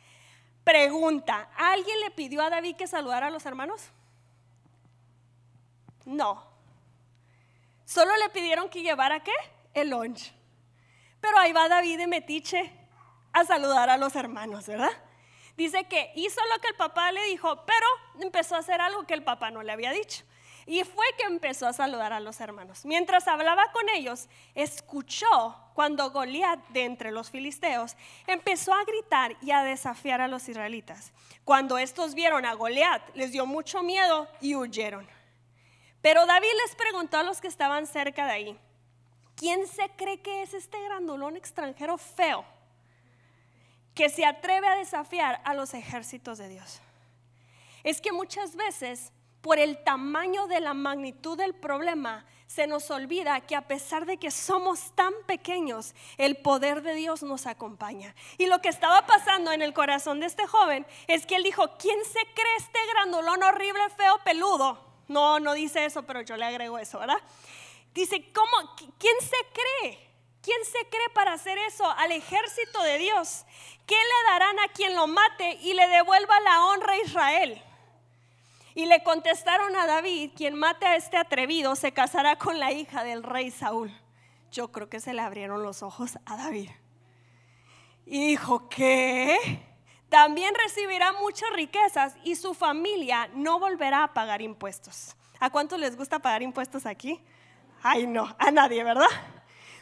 Pregunta, 0.63 1.49
¿alguien 1.57 1.99
le 2.01 2.11
pidió 2.11 2.41
a 2.41 2.49
David 2.49 2.75
que 2.75 2.87
saludara 2.87 3.27
a 3.27 3.29
los 3.29 3.45
hermanos? 3.45 3.89
No. 6.05 6.45
Solo 7.85 8.15
le 8.17 8.29
pidieron 8.29 8.69
que 8.69 8.81
llevara 8.81 9.21
qué? 9.21 9.33
El 9.73 9.89
lunch. 9.89 10.33
Pero 11.19 11.37
ahí 11.37 11.51
va 11.53 11.67
David 11.67 11.97
de 11.97 12.07
metiche 12.07 12.71
a 13.33 13.43
saludar 13.43 13.89
a 13.89 13.97
los 13.97 14.15
hermanos, 14.15 14.67
¿verdad? 14.67 14.91
Dice 15.57 15.85
que 15.85 16.11
hizo 16.15 16.41
lo 16.53 16.61
que 16.61 16.69
el 16.69 16.75
papá 16.75 17.11
le 17.11 17.23
dijo, 17.25 17.65
pero 17.65 17.85
empezó 18.19 18.55
a 18.55 18.59
hacer 18.59 18.81
algo 18.81 19.05
que 19.05 19.13
el 19.13 19.23
papá 19.23 19.51
no 19.51 19.63
le 19.63 19.71
había 19.71 19.91
dicho. 19.91 20.23
Y 20.65 20.83
fue 20.83 21.05
que 21.17 21.25
empezó 21.25 21.67
a 21.67 21.73
saludar 21.73 22.13
a 22.13 22.19
los 22.19 22.39
hermanos. 22.39 22.85
Mientras 22.85 23.27
hablaba 23.27 23.71
con 23.71 23.89
ellos, 23.89 24.29
escuchó 24.55 25.55
cuando 25.73 26.11
Goliat 26.11 26.59
de 26.69 26.85
entre 26.85 27.11
los 27.11 27.29
filisteos 27.29 27.95
empezó 28.27 28.73
a 28.73 28.83
gritar 28.85 29.35
y 29.41 29.51
a 29.51 29.63
desafiar 29.63 30.21
a 30.21 30.27
los 30.27 30.47
israelitas. 30.47 31.11
Cuando 31.43 31.77
estos 31.77 32.15
vieron 32.15 32.45
a 32.45 32.53
Goliat, 32.53 33.01
les 33.15 33.31
dio 33.31 33.45
mucho 33.45 33.83
miedo 33.83 34.27
y 34.39 34.55
huyeron. 34.55 35.07
Pero 36.01 36.25
David 36.25 36.51
les 36.65 36.75
preguntó 36.75 37.17
a 37.17 37.23
los 37.23 37.41
que 37.41 37.47
estaban 37.47 37.87
cerca 37.87 38.25
de 38.25 38.31
ahí, 38.31 38.59
¿Quién 39.35 39.67
se 39.67 39.89
cree 39.95 40.21
que 40.21 40.43
es 40.43 40.53
este 40.53 40.81
grandolón 40.83 41.35
extranjero 41.35 41.97
feo 41.97 42.45
que 43.95 44.09
se 44.09 44.25
atreve 44.25 44.67
a 44.67 44.75
desafiar 44.75 45.41
a 45.43 45.53
los 45.53 45.73
ejércitos 45.73 46.37
de 46.37 46.49
Dios? 46.49 46.81
Es 47.83 47.99
que 47.99 48.11
muchas 48.11 48.55
veces, 48.55 49.11
por 49.43 49.59
el 49.59 49.83
tamaño 49.83 50.47
de 50.47 50.61
la 50.61 50.73
magnitud 50.73 51.37
del 51.37 51.53
problema, 51.53 52.25
se 52.47 52.65
nos 52.65 52.89
olvida 52.89 53.41
que 53.41 53.57
a 53.57 53.67
pesar 53.67 54.05
de 54.05 54.15
que 54.15 54.31
somos 54.31 54.95
tan 54.95 55.13
pequeños, 55.27 55.93
el 56.17 56.37
poder 56.37 56.81
de 56.81 56.95
Dios 56.95 57.23
nos 57.23 57.45
acompaña. 57.45 58.15
Y 58.37 58.45
lo 58.45 58.61
que 58.61 58.69
estaba 58.69 59.05
pasando 59.05 59.51
en 59.51 59.61
el 59.61 59.73
corazón 59.73 60.21
de 60.21 60.27
este 60.27 60.47
joven 60.47 60.87
es 61.07 61.25
que 61.25 61.35
él 61.35 61.43
dijo, 61.43 61.75
¿quién 61.77 61.99
se 62.05 62.21
cree 62.33 62.55
este 62.57 62.79
grandolón 62.93 63.43
horrible, 63.43 63.81
feo, 63.97 64.17
peludo? 64.23 64.79
No, 65.09 65.41
no 65.41 65.53
dice 65.53 65.83
eso, 65.83 66.03
pero 66.03 66.21
yo 66.21 66.37
le 66.37 66.45
agrego 66.45 66.79
eso, 66.79 66.99
¿verdad? 66.99 67.21
Dice, 67.93 68.31
¿cómo? 68.31 68.75
¿Quién 68.97 69.15
se 69.19 69.37
cree? 69.51 70.09
¿Quién 70.41 70.63
se 70.63 70.87
cree 70.87 71.09
para 71.13 71.33
hacer 71.33 71.57
eso 71.57 71.85
al 71.97 72.13
ejército 72.13 72.81
de 72.83 72.97
Dios? 72.97 73.43
¿Qué 73.85 73.95
le 73.95 74.31
darán 74.31 74.59
a 74.59 74.69
quien 74.69 74.95
lo 74.95 75.07
mate 75.07 75.59
y 75.61 75.73
le 75.73 75.85
devuelva 75.89 76.39
la 76.39 76.65
honra 76.67 76.93
a 76.93 77.01
Israel? 77.01 77.61
Y 78.75 78.85
le 78.87 79.03
contestaron 79.03 79.75
a 79.75 79.85
David, 79.85 80.31
quien 80.35 80.55
mate 80.55 80.85
a 80.85 80.95
este 80.95 81.17
atrevido 81.17 81.75
se 81.75 81.91
casará 81.91 82.37
con 82.37 82.59
la 82.59 82.71
hija 82.71 83.03
del 83.03 83.23
rey 83.23 83.51
Saúl. 83.51 83.91
Yo 84.51 84.71
creo 84.71 84.89
que 84.89 84.99
se 84.99 85.13
le 85.13 85.21
abrieron 85.21 85.61
los 85.63 85.83
ojos 85.83 86.17
a 86.25 86.37
David. 86.37 86.69
Y 88.05 88.27
dijo, 88.27 88.67
¿qué? 88.69 89.37
También 90.09 90.53
recibirá 90.55 91.13
muchas 91.13 91.49
riquezas 91.53 92.15
y 92.23 92.35
su 92.35 92.53
familia 92.53 93.29
no 93.33 93.59
volverá 93.59 94.03
a 94.03 94.13
pagar 94.13 94.41
impuestos. 94.41 95.15
¿A 95.39 95.49
cuánto 95.49 95.77
les 95.77 95.95
gusta 95.95 96.19
pagar 96.19 96.41
impuestos 96.41 96.85
aquí? 96.85 97.19
Ay, 97.81 98.07
no, 98.07 98.35
a 98.39 98.51
nadie, 98.51 98.83
¿verdad? 98.83 99.07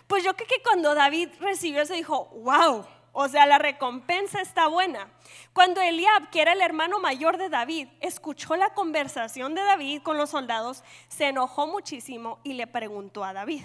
Pues 0.07 0.23
yo 0.23 0.35
creo 0.35 0.47
que 0.47 0.61
cuando 0.63 0.95
David 0.95 1.29
recibió 1.39 1.81
eso 1.81 1.93
dijo, 1.93 2.25
wow, 2.43 2.85
o 3.13 3.27
sea, 3.27 3.45
la 3.45 3.57
recompensa 3.57 4.41
está 4.41 4.67
buena. 4.67 5.11
Cuando 5.53 5.81
Eliab, 5.81 6.29
que 6.29 6.41
era 6.41 6.53
el 6.53 6.61
hermano 6.61 6.99
mayor 6.99 7.37
de 7.37 7.49
David, 7.49 7.89
escuchó 7.99 8.55
la 8.55 8.73
conversación 8.73 9.53
de 9.53 9.61
David 9.61 10.01
con 10.01 10.17
los 10.17 10.29
soldados, 10.29 10.83
se 11.09 11.27
enojó 11.27 11.67
muchísimo 11.67 12.39
y 12.43 12.53
le 12.53 12.67
preguntó 12.67 13.23
a 13.23 13.33
David, 13.33 13.63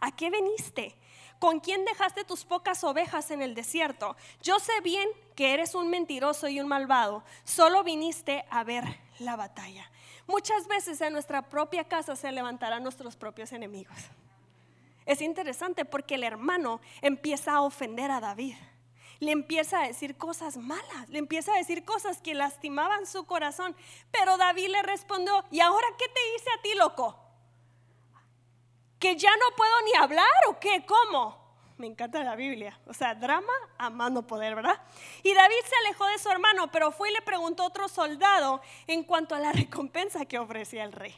¿a 0.00 0.10
qué 0.10 0.30
veniste? 0.30 0.96
¿Con 1.38 1.60
quién 1.60 1.84
dejaste 1.84 2.24
tus 2.24 2.44
pocas 2.44 2.84
ovejas 2.84 3.30
en 3.32 3.42
el 3.42 3.54
desierto? 3.54 4.16
Yo 4.42 4.60
sé 4.60 4.80
bien 4.82 5.08
que 5.34 5.54
eres 5.54 5.74
un 5.74 5.90
mentiroso 5.90 6.48
y 6.48 6.60
un 6.60 6.68
malvado. 6.68 7.24
Solo 7.42 7.82
viniste 7.82 8.44
a 8.48 8.62
ver 8.62 8.84
la 9.18 9.34
batalla. 9.34 9.90
Muchas 10.28 10.68
veces 10.68 11.00
en 11.00 11.12
nuestra 11.12 11.48
propia 11.48 11.82
casa 11.84 12.14
se 12.14 12.30
levantarán 12.30 12.84
nuestros 12.84 13.16
propios 13.16 13.52
enemigos. 13.52 13.96
Es 15.06 15.20
interesante 15.20 15.84
porque 15.84 16.14
el 16.16 16.24
hermano 16.24 16.80
empieza 17.00 17.52
a 17.52 17.62
ofender 17.62 18.10
a 18.10 18.20
David. 18.20 18.54
Le 19.20 19.32
empieza 19.32 19.80
a 19.80 19.86
decir 19.86 20.16
cosas 20.16 20.56
malas, 20.56 21.08
le 21.08 21.18
empieza 21.18 21.52
a 21.52 21.56
decir 21.56 21.84
cosas 21.84 22.20
que 22.20 22.34
lastimaban 22.34 23.06
su 23.06 23.24
corazón. 23.24 23.76
Pero 24.10 24.36
David 24.36 24.68
le 24.68 24.82
respondió, 24.82 25.44
¿y 25.50 25.60
ahora 25.60 25.86
qué 25.98 26.06
te 26.08 26.20
hice 26.36 26.50
a 26.50 26.62
ti, 26.62 26.74
loco? 26.76 27.18
¿Que 28.98 29.16
ya 29.16 29.30
no 29.30 29.56
puedo 29.56 29.72
ni 29.84 29.94
hablar 29.94 30.26
o 30.48 30.58
qué? 30.58 30.84
¿Cómo? 30.86 31.42
me 31.82 31.88
encanta 31.88 32.22
la 32.22 32.36
Biblia. 32.36 32.78
O 32.86 32.94
sea, 32.94 33.12
drama 33.16 33.52
amando 33.76 34.24
poder, 34.24 34.54
¿verdad? 34.54 34.80
Y 35.24 35.34
David 35.34 35.56
se 35.68 35.76
alejó 35.84 36.06
de 36.06 36.18
su 36.20 36.30
hermano, 36.30 36.70
pero 36.70 36.92
fue 36.92 37.10
y 37.10 37.12
le 37.12 37.22
preguntó 37.22 37.64
a 37.64 37.66
otro 37.66 37.88
soldado 37.88 38.62
en 38.86 39.02
cuanto 39.02 39.34
a 39.34 39.40
la 39.40 39.52
recompensa 39.52 40.24
que 40.24 40.38
ofrecía 40.38 40.84
el 40.84 40.92
rey. 40.92 41.12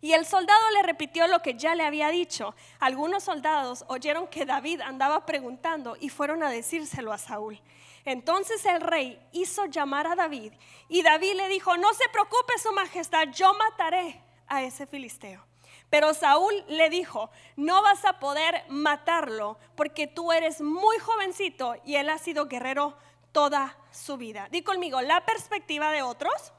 Y 0.00 0.12
el 0.12 0.26
soldado 0.26 0.70
le 0.72 0.82
repitió 0.82 1.26
lo 1.26 1.42
que 1.42 1.54
ya 1.54 1.74
le 1.74 1.84
había 1.84 2.08
dicho. 2.08 2.54
Algunos 2.78 3.24
soldados 3.24 3.84
oyeron 3.88 4.28
que 4.28 4.46
David 4.46 4.80
andaba 4.80 5.26
preguntando 5.26 5.96
y 5.98 6.08
fueron 6.08 6.42
a 6.42 6.50
decírselo 6.50 7.12
a 7.12 7.18
Saúl. 7.18 7.60
Entonces 8.04 8.64
el 8.64 8.80
rey 8.80 9.20
hizo 9.32 9.66
llamar 9.66 10.06
a 10.06 10.14
David 10.14 10.52
y 10.88 11.02
David 11.02 11.34
le 11.34 11.48
dijo, 11.48 11.76
no 11.76 11.92
se 11.94 12.08
preocupe 12.08 12.58
su 12.62 12.72
majestad, 12.72 13.28
yo 13.28 13.52
mataré 13.54 14.22
a 14.46 14.62
ese 14.62 14.86
filisteo. 14.86 15.44
Pero 15.90 16.14
Saúl 16.14 16.52
le 16.68 16.90
dijo, 16.90 17.30
no 17.56 17.82
vas 17.82 18.04
a 18.04 18.18
poder 18.18 18.64
matarlo 18.68 19.58
porque 19.74 20.06
tú 20.06 20.32
eres 20.32 20.60
muy 20.60 20.98
jovencito 20.98 21.74
y 21.84 21.96
él 21.96 22.08
ha 22.10 22.18
sido 22.18 22.46
guerrero 22.46 22.96
toda 23.32 23.76
su 23.90 24.16
vida. 24.16 24.48
Di 24.50 24.62
conmigo, 24.62 25.00
la 25.00 25.24
perspectiva 25.24 25.90
de 25.90 26.02
otros 26.02 26.52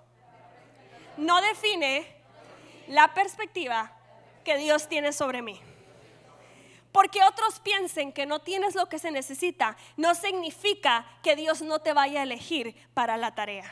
no 1.17 1.41
define 1.41 2.18
la 2.89 3.13
perspectiva 3.13 3.91
que 4.43 4.57
Dios 4.57 4.89
tiene 4.89 5.13
sobre 5.13 5.41
mí. 5.41 5.61
Porque 6.91 7.23
otros 7.23 7.59
piensen 7.59 8.11
que 8.11 8.25
no 8.25 8.39
tienes 8.39 8.73
lo 8.73 8.89
que 8.89 8.97
se 8.97 9.11
necesita, 9.11 9.77
no 9.95 10.15
significa 10.15 11.05
que 11.21 11.35
Dios 11.35 11.61
no 11.61 11.79
te 11.79 11.93
vaya 11.93 12.21
a 12.21 12.23
elegir 12.23 12.75
para 12.93 13.15
la 13.15 13.33
tarea. 13.33 13.71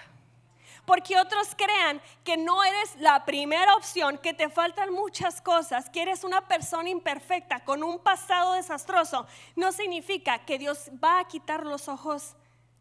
porque 0.86 1.17
otros 1.17 1.50
crean 1.57 2.01
que 2.24 2.38
no 2.38 2.63
eres 2.63 2.95
la 2.95 3.25
primera 3.25 3.75
opción, 3.75 4.17
que 4.17 4.33
te 4.33 4.47
faltan 4.47 4.93
muchas 4.93 5.41
cosas, 5.41 5.89
que 5.89 6.01
eres 6.01 6.24
una 6.24 6.47
persona 6.47 6.89
imperfecta 6.89 7.59
con 7.65 7.83
un 7.83 8.00
pasado 8.00 8.53
desastroso, 8.53 9.27
no 9.57 9.74
significa 9.74 10.45
que 10.45 10.57
Dios 10.57 10.89
va 11.03 11.19
a 11.19 11.27
quitar 11.27 11.65
los 11.65 11.89
ojos 11.89 12.38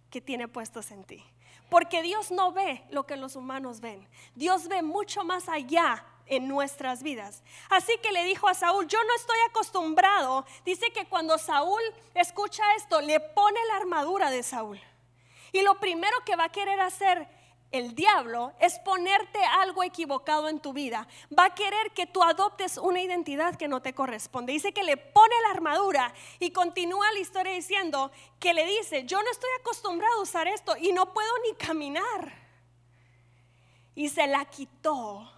que 0.08 0.20
tiene 0.20 0.46
puestos 0.46 0.92
en 0.92 1.02
ti. 1.02 1.24
Porque 1.68 2.00
Dios 2.00 2.30
no 2.30 2.52
ve 2.52 2.84
lo 2.90 3.06
que 3.06 3.16
los 3.16 3.34
humanos 3.34 3.80
ven. 3.80 4.06
Dios 4.36 4.68
ve 4.68 4.82
mucho 4.82 5.24
más 5.24 5.48
allá 5.48 6.04
en 6.26 6.48
nuestras 6.48 7.02
vidas. 7.02 7.42
Así 7.70 7.96
que 8.02 8.12
le 8.12 8.24
dijo 8.24 8.48
a 8.48 8.54
Saúl, 8.54 8.86
yo 8.86 8.98
no 9.02 9.14
estoy 9.16 9.38
acostumbrado. 9.48 10.44
Dice 10.64 10.90
que 10.92 11.06
cuando 11.06 11.38
Saúl 11.38 11.82
escucha 12.14 12.62
esto, 12.76 13.00
le 13.00 13.20
pone 13.20 13.58
la 13.68 13.76
armadura 13.76 14.30
de 14.30 14.42
Saúl. 14.42 14.80
Y 15.52 15.62
lo 15.62 15.78
primero 15.78 16.16
que 16.24 16.36
va 16.36 16.44
a 16.44 16.52
querer 16.52 16.80
hacer 16.80 17.28
el 17.72 17.94
diablo 17.94 18.52
es 18.60 18.78
ponerte 18.80 19.38
algo 19.44 19.82
equivocado 19.82 20.48
en 20.48 20.60
tu 20.60 20.72
vida. 20.72 21.06
Va 21.36 21.46
a 21.46 21.54
querer 21.54 21.92
que 21.92 22.06
tú 22.06 22.22
adoptes 22.22 22.78
una 22.78 23.00
identidad 23.00 23.56
que 23.56 23.68
no 23.68 23.82
te 23.82 23.94
corresponde. 23.94 24.52
Dice 24.52 24.72
que 24.72 24.84
le 24.84 24.96
pone 24.96 25.34
la 25.42 25.50
armadura 25.50 26.14
y 26.38 26.50
continúa 26.50 27.12
la 27.12 27.18
historia 27.18 27.52
diciendo 27.52 28.10
que 28.38 28.54
le 28.54 28.66
dice, 28.66 29.04
yo 29.04 29.20
no 29.22 29.30
estoy 29.30 29.50
acostumbrado 29.60 30.18
a 30.18 30.22
usar 30.22 30.46
esto 30.48 30.76
y 30.76 30.92
no 30.92 31.12
puedo 31.12 31.30
ni 31.44 31.56
caminar. 31.56 32.46
Y 33.94 34.10
se 34.10 34.26
la 34.26 34.44
quitó 34.44 35.35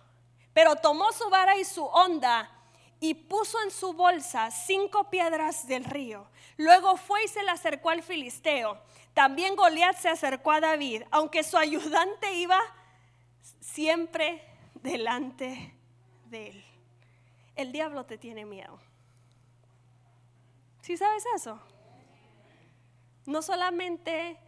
pero 0.59 0.75
tomó 0.75 1.13
su 1.13 1.31
vara 1.31 1.57
y 1.57 1.65
su 1.65 1.85
onda 1.85 2.51
y 2.99 3.15
puso 3.15 3.63
en 3.63 3.71
su 3.71 3.93
bolsa 3.93 4.51
cinco 4.51 5.09
piedras 5.09 5.69
del 5.69 5.85
río. 5.85 6.27
Luego 6.57 6.97
fue 6.97 7.23
y 7.23 7.29
se 7.29 7.45
le 7.45 7.53
acercó 7.53 7.91
al 7.91 8.03
filisteo. 8.03 8.77
También 9.15 9.55
Goliat 9.55 9.97
se 9.97 10.09
acercó 10.09 10.51
a 10.51 10.61
David, 10.61 11.05
aunque 11.13 11.45
su 11.45 11.57
ayudante 11.57 12.33
iba 12.33 12.59
siempre 13.61 14.43
delante 14.75 15.79
de 16.25 16.49
él. 16.49 16.65
El 17.55 17.71
diablo 17.71 18.05
te 18.05 18.19
tiene 18.19 18.45
miedo. 18.45 18.81
¿Sí 20.83 20.97
sabes 20.97 21.23
eso? 21.37 21.63
No 23.27 23.43
solamente 23.43 24.41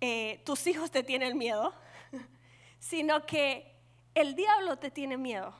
eh, 0.00 0.42
tus 0.44 0.66
hijos 0.66 0.90
te 0.90 1.04
tienen 1.04 1.38
miedo, 1.38 1.72
sino 2.80 3.24
que 3.26 3.69
el 4.14 4.34
diablo 4.34 4.78
te 4.78 4.90
tiene 4.90 5.16
miedo. 5.16 5.54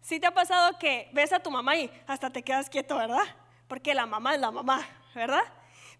Si 0.00 0.20
te 0.20 0.26
ha 0.26 0.32
pasado 0.32 0.78
que 0.78 1.10
ves 1.12 1.32
a 1.32 1.40
tu 1.40 1.50
mamá 1.50 1.76
y 1.76 1.90
hasta 2.06 2.30
te 2.30 2.42
quedas 2.42 2.70
quieto, 2.70 2.96
¿verdad? 2.96 3.24
Porque 3.66 3.94
la 3.94 4.06
mamá 4.06 4.34
es 4.34 4.40
la 4.40 4.50
mamá, 4.50 4.86
¿verdad? 5.14 5.42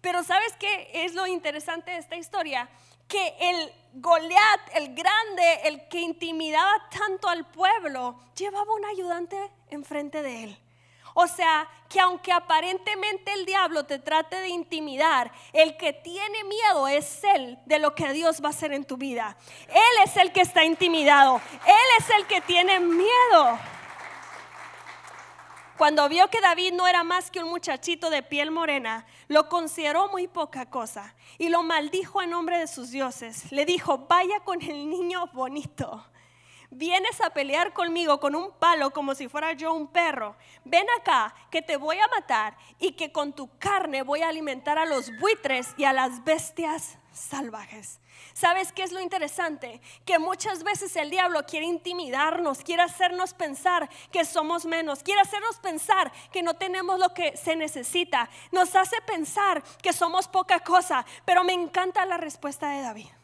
Pero 0.01 0.23
¿sabes 0.23 0.53
qué 0.59 0.89
es 0.93 1.13
lo 1.13 1.27
interesante 1.27 1.91
de 1.91 1.97
esta 1.97 2.15
historia? 2.15 2.69
Que 3.07 3.35
el 3.39 3.73
Goliat, 3.93 4.59
el 4.75 4.95
grande, 4.95 5.61
el 5.65 5.87
que 5.89 5.99
intimidaba 5.99 6.71
tanto 6.89 7.27
al 7.27 7.45
pueblo, 7.51 8.19
llevaba 8.35 8.73
un 8.73 8.85
ayudante 8.85 9.37
enfrente 9.69 10.21
de 10.21 10.43
él. 10.45 10.59
O 11.21 11.27
sea, 11.27 11.67
que 11.89 11.99
aunque 11.99 12.31
aparentemente 12.31 13.33
el 13.33 13.45
diablo 13.45 13.85
te 13.85 13.99
trate 13.99 14.37
de 14.37 14.47
intimidar, 14.47 15.29
el 15.51 15.75
que 15.75 15.91
tiene 15.91 16.45
miedo 16.45 16.87
es 16.87 17.21
él 17.25 17.59
de 17.65 17.77
lo 17.77 17.93
que 17.93 18.13
Dios 18.13 18.41
va 18.41 18.47
a 18.47 18.51
hacer 18.51 18.71
en 18.71 18.85
tu 18.85 18.95
vida. 18.95 19.35
Él 19.67 20.05
es 20.05 20.15
el 20.15 20.31
que 20.31 20.39
está 20.39 20.63
intimidado. 20.63 21.41
Él 21.65 21.87
es 21.99 22.09
el 22.11 22.25
que 22.25 22.39
tiene 22.39 22.79
miedo. 22.79 23.59
Cuando 25.77 26.07
vio 26.07 26.29
que 26.29 26.39
David 26.39 26.71
no 26.71 26.87
era 26.87 27.03
más 27.03 27.29
que 27.29 27.43
un 27.43 27.49
muchachito 27.49 28.09
de 28.09 28.23
piel 28.23 28.49
morena, 28.49 29.05
lo 29.27 29.49
consideró 29.49 30.07
muy 30.07 30.29
poca 30.29 30.69
cosa 30.69 31.15
y 31.37 31.49
lo 31.49 31.63
maldijo 31.63 32.21
en 32.21 32.29
nombre 32.29 32.59
de 32.59 32.67
sus 32.67 32.91
dioses. 32.91 33.51
Le 33.51 33.65
dijo, 33.65 33.97
vaya 34.07 34.39
con 34.45 34.61
el 34.61 34.89
niño 34.89 35.27
bonito 35.33 36.01
vienes 36.71 37.19
a 37.21 37.31
pelear 37.31 37.73
conmigo 37.73 38.19
con 38.19 38.35
un 38.35 38.51
palo 38.51 38.91
como 38.91 39.15
si 39.15 39.27
fuera 39.27 39.53
yo 39.53 39.73
un 39.73 39.87
perro. 39.87 40.35
Ven 40.65 40.85
acá, 40.99 41.33
que 41.49 41.61
te 41.61 41.77
voy 41.77 41.97
a 41.97 42.07
matar 42.07 42.57
y 42.79 42.93
que 42.93 43.11
con 43.11 43.33
tu 43.33 43.49
carne 43.57 44.03
voy 44.03 44.21
a 44.21 44.29
alimentar 44.29 44.77
a 44.77 44.85
los 44.85 45.11
buitres 45.19 45.73
y 45.77 45.85
a 45.85 45.93
las 45.93 46.23
bestias 46.23 46.97
salvajes. 47.11 47.99
¿Sabes 48.33 48.71
qué 48.71 48.83
es 48.83 48.91
lo 48.91 48.99
interesante? 48.99 49.81
Que 50.05 50.19
muchas 50.19 50.63
veces 50.63 50.95
el 50.95 51.09
diablo 51.09 51.45
quiere 51.45 51.65
intimidarnos, 51.65 52.63
quiere 52.63 52.83
hacernos 52.83 53.33
pensar 53.33 53.89
que 54.11 54.25
somos 54.25 54.65
menos, 54.65 55.03
quiere 55.03 55.21
hacernos 55.21 55.57
pensar 55.57 56.11
que 56.31 56.43
no 56.43 56.53
tenemos 56.55 56.99
lo 56.99 57.13
que 57.13 57.35
se 57.35 57.55
necesita, 57.55 58.29
nos 58.51 58.75
hace 58.75 59.01
pensar 59.01 59.63
que 59.81 59.93
somos 59.93 60.27
poca 60.27 60.59
cosa, 60.59 61.05
pero 61.25 61.43
me 61.43 61.53
encanta 61.53 62.05
la 62.05 62.17
respuesta 62.17 62.69
de 62.69 62.81
David. 62.81 63.18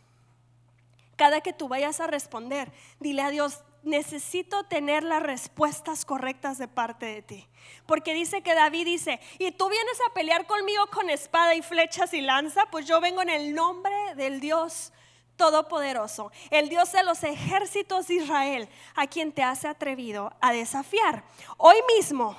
Cada 1.16 1.42
que 1.42 1.54
tú 1.54 1.68
vayas 1.68 2.00
a 2.00 2.08
responder, 2.08 2.72
dile 3.00 3.22
a 3.22 3.30
Dios, 3.30 3.64
necesito 3.84 4.64
tener 4.66 5.04
las 5.04 5.24
respuestas 5.24 6.06
correctas 6.06 6.58
de 6.58 6.68
parte 6.68 7.06
de 7.06 7.22
ti. 7.22 7.48
Porque 7.86 8.14
dice 8.14 8.42
que 8.42 8.56
David 8.56 8.86
dice, 8.86 9.20
y 9.40 9.52
tú 9.52 9.70
vienes 9.70 9.98
a 10.08 10.14
pelear 10.14 10.46
conmigo 10.46 10.88
con 10.88 11.10
espada 11.10 11.56
y 11.56 11.62
flechas 11.62 12.14
y 12.14 12.22
lanza, 12.22 12.66
pues 12.72 12.86
yo 12.86 13.00
vengo 13.00 13.22
en 13.22 13.30
el 13.30 13.54
nombre 13.54 13.94
del 14.16 14.40
Dios 14.40 14.92
Todopoderoso, 15.38 16.32
el 16.50 16.70
Dios 16.70 16.94
de 16.94 17.04
los 17.04 17.24
ejércitos 17.24 18.08
de 18.08 18.16
Israel, 18.16 18.70
a 18.96 19.08
quien 19.08 19.34
te 19.34 19.44
has 19.44 19.66
atrevido 19.66 20.34
a 20.40 20.54
desafiar. 20.54 21.26
Hoy 21.58 21.76
mismo, 21.96 22.38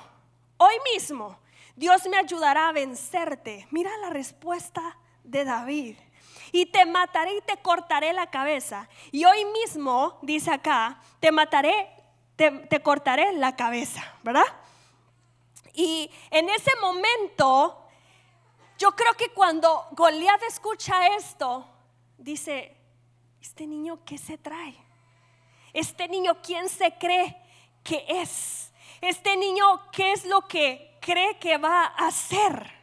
hoy 0.57 0.75
mismo, 0.93 1.39
Dios 1.75 2.07
me 2.09 2.17
ayudará 2.17 2.69
a 2.69 2.71
vencerte. 2.71 3.67
Mira 3.69 3.95
la 4.01 4.09
respuesta 4.09 4.97
de 5.23 5.45
David 5.45 5.95
y 6.57 6.65
te 6.65 6.87
mataré 6.87 7.37
y 7.37 7.41
te 7.41 7.57
cortaré 7.57 8.13
la 8.13 8.31
cabeza. 8.31 8.89
Y 9.11 9.25
hoy 9.25 9.45
mismo, 9.45 10.17
dice 10.23 10.51
acá, 10.51 10.99
te 11.19 11.31
mataré, 11.31 11.87
te, 12.35 12.81
cortaré 12.81 13.31
la 13.33 13.55
cabeza, 13.55 14.01
¿verdad? 14.23 14.47
Y 15.75 16.09
en 16.31 16.49
ese 16.49 16.71
momento, 16.81 17.87
yo 18.79 18.89
creo 18.93 19.13
que 19.13 19.29
cuando 19.33 19.85
Goliat 19.91 20.41
escucha 20.49 21.15
esto, 21.15 21.63
dice, 22.17 22.75
este 23.39 23.67
niño, 23.67 23.99
¿qué 24.03 24.17
se 24.17 24.39
trae? 24.39 24.75
Este 25.73 26.07
niño, 26.07 26.41
¿quién 26.41 26.69
se 26.69 26.91
cree 26.97 27.37
que 27.83 28.03
es? 28.09 28.71
Este 28.99 29.37
niño, 29.37 29.91
¿qué 29.91 30.11
es 30.11 30.25
lo 30.25 30.41
que 30.47 30.97
cree 31.01 31.37
que 31.37 31.59
va 31.59 31.83
a 31.83 32.07
hacer? 32.07 32.76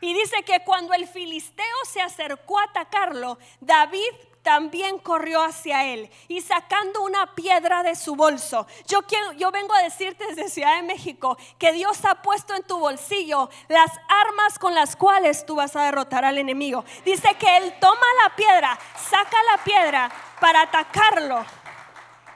Y 0.00 0.14
dice 0.14 0.42
que 0.44 0.60
cuando 0.60 0.94
el 0.94 1.06
filisteo 1.06 1.76
se 1.90 2.00
acercó 2.00 2.58
a 2.58 2.64
atacarlo, 2.64 3.38
David 3.60 4.12
también 4.42 4.98
corrió 4.98 5.42
hacia 5.42 5.84
él 5.84 6.10
y 6.28 6.40
sacando 6.40 7.02
una 7.02 7.34
piedra 7.34 7.82
de 7.82 7.94
su 7.94 8.16
bolso. 8.16 8.66
Yo, 8.86 9.02
quiero, 9.02 9.32
yo 9.32 9.50
vengo 9.50 9.74
a 9.74 9.82
decirte 9.82 10.26
desde 10.26 10.48
Ciudad 10.48 10.76
de 10.76 10.82
México 10.82 11.36
que 11.58 11.72
Dios 11.72 12.04
ha 12.04 12.22
puesto 12.22 12.54
en 12.54 12.62
tu 12.62 12.78
bolsillo 12.78 13.50
las 13.68 13.90
armas 14.08 14.58
con 14.58 14.74
las 14.74 14.96
cuales 14.96 15.44
tú 15.44 15.56
vas 15.56 15.76
a 15.76 15.84
derrotar 15.84 16.24
al 16.24 16.38
enemigo. 16.38 16.84
Dice 17.04 17.34
que 17.38 17.56
él 17.58 17.74
toma 17.80 18.06
la 18.24 18.34
piedra, 18.34 18.78
saca 19.10 19.36
la 19.54 19.62
piedra 19.62 20.10
para 20.40 20.62
atacarlo 20.62 21.44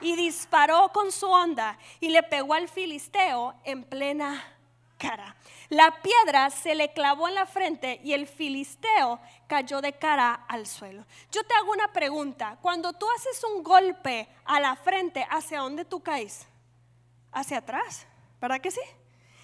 y 0.01 0.15
disparó 0.15 0.91
con 0.93 1.11
su 1.11 1.27
onda 1.27 1.77
y 1.99 2.09
le 2.09 2.21
pegó 2.21 2.53
al 2.53 2.69
filisteo 2.69 3.55
en 3.63 3.83
plena 3.83 4.43
cara. 4.97 5.35
La 5.69 6.01
piedra 6.01 6.49
se 6.49 6.75
le 6.75 6.93
clavó 6.93 7.27
en 7.27 7.35
la 7.35 7.45
frente 7.45 7.99
y 8.03 8.13
el 8.13 8.27
filisteo 8.27 9.19
cayó 9.47 9.81
de 9.81 9.93
cara 9.93 10.45
al 10.47 10.67
suelo. 10.67 11.05
Yo 11.31 11.43
te 11.43 11.53
hago 11.55 11.71
una 11.71 11.91
pregunta. 11.91 12.57
Cuando 12.61 12.93
tú 12.93 13.07
haces 13.15 13.43
un 13.43 13.63
golpe 13.63 14.27
a 14.45 14.59
la 14.59 14.75
frente, 14.75 15.25
¿hacia 15.29 15.61
dónde 15.61 15.85
tú 15.85 16.01
caes? 16.03 16.47
Hacia 17.31 17.57
atrás, 17.57 18.05
¿verdad 18.39 18.61
que 18.61 18.71
sí? 18.71 18.81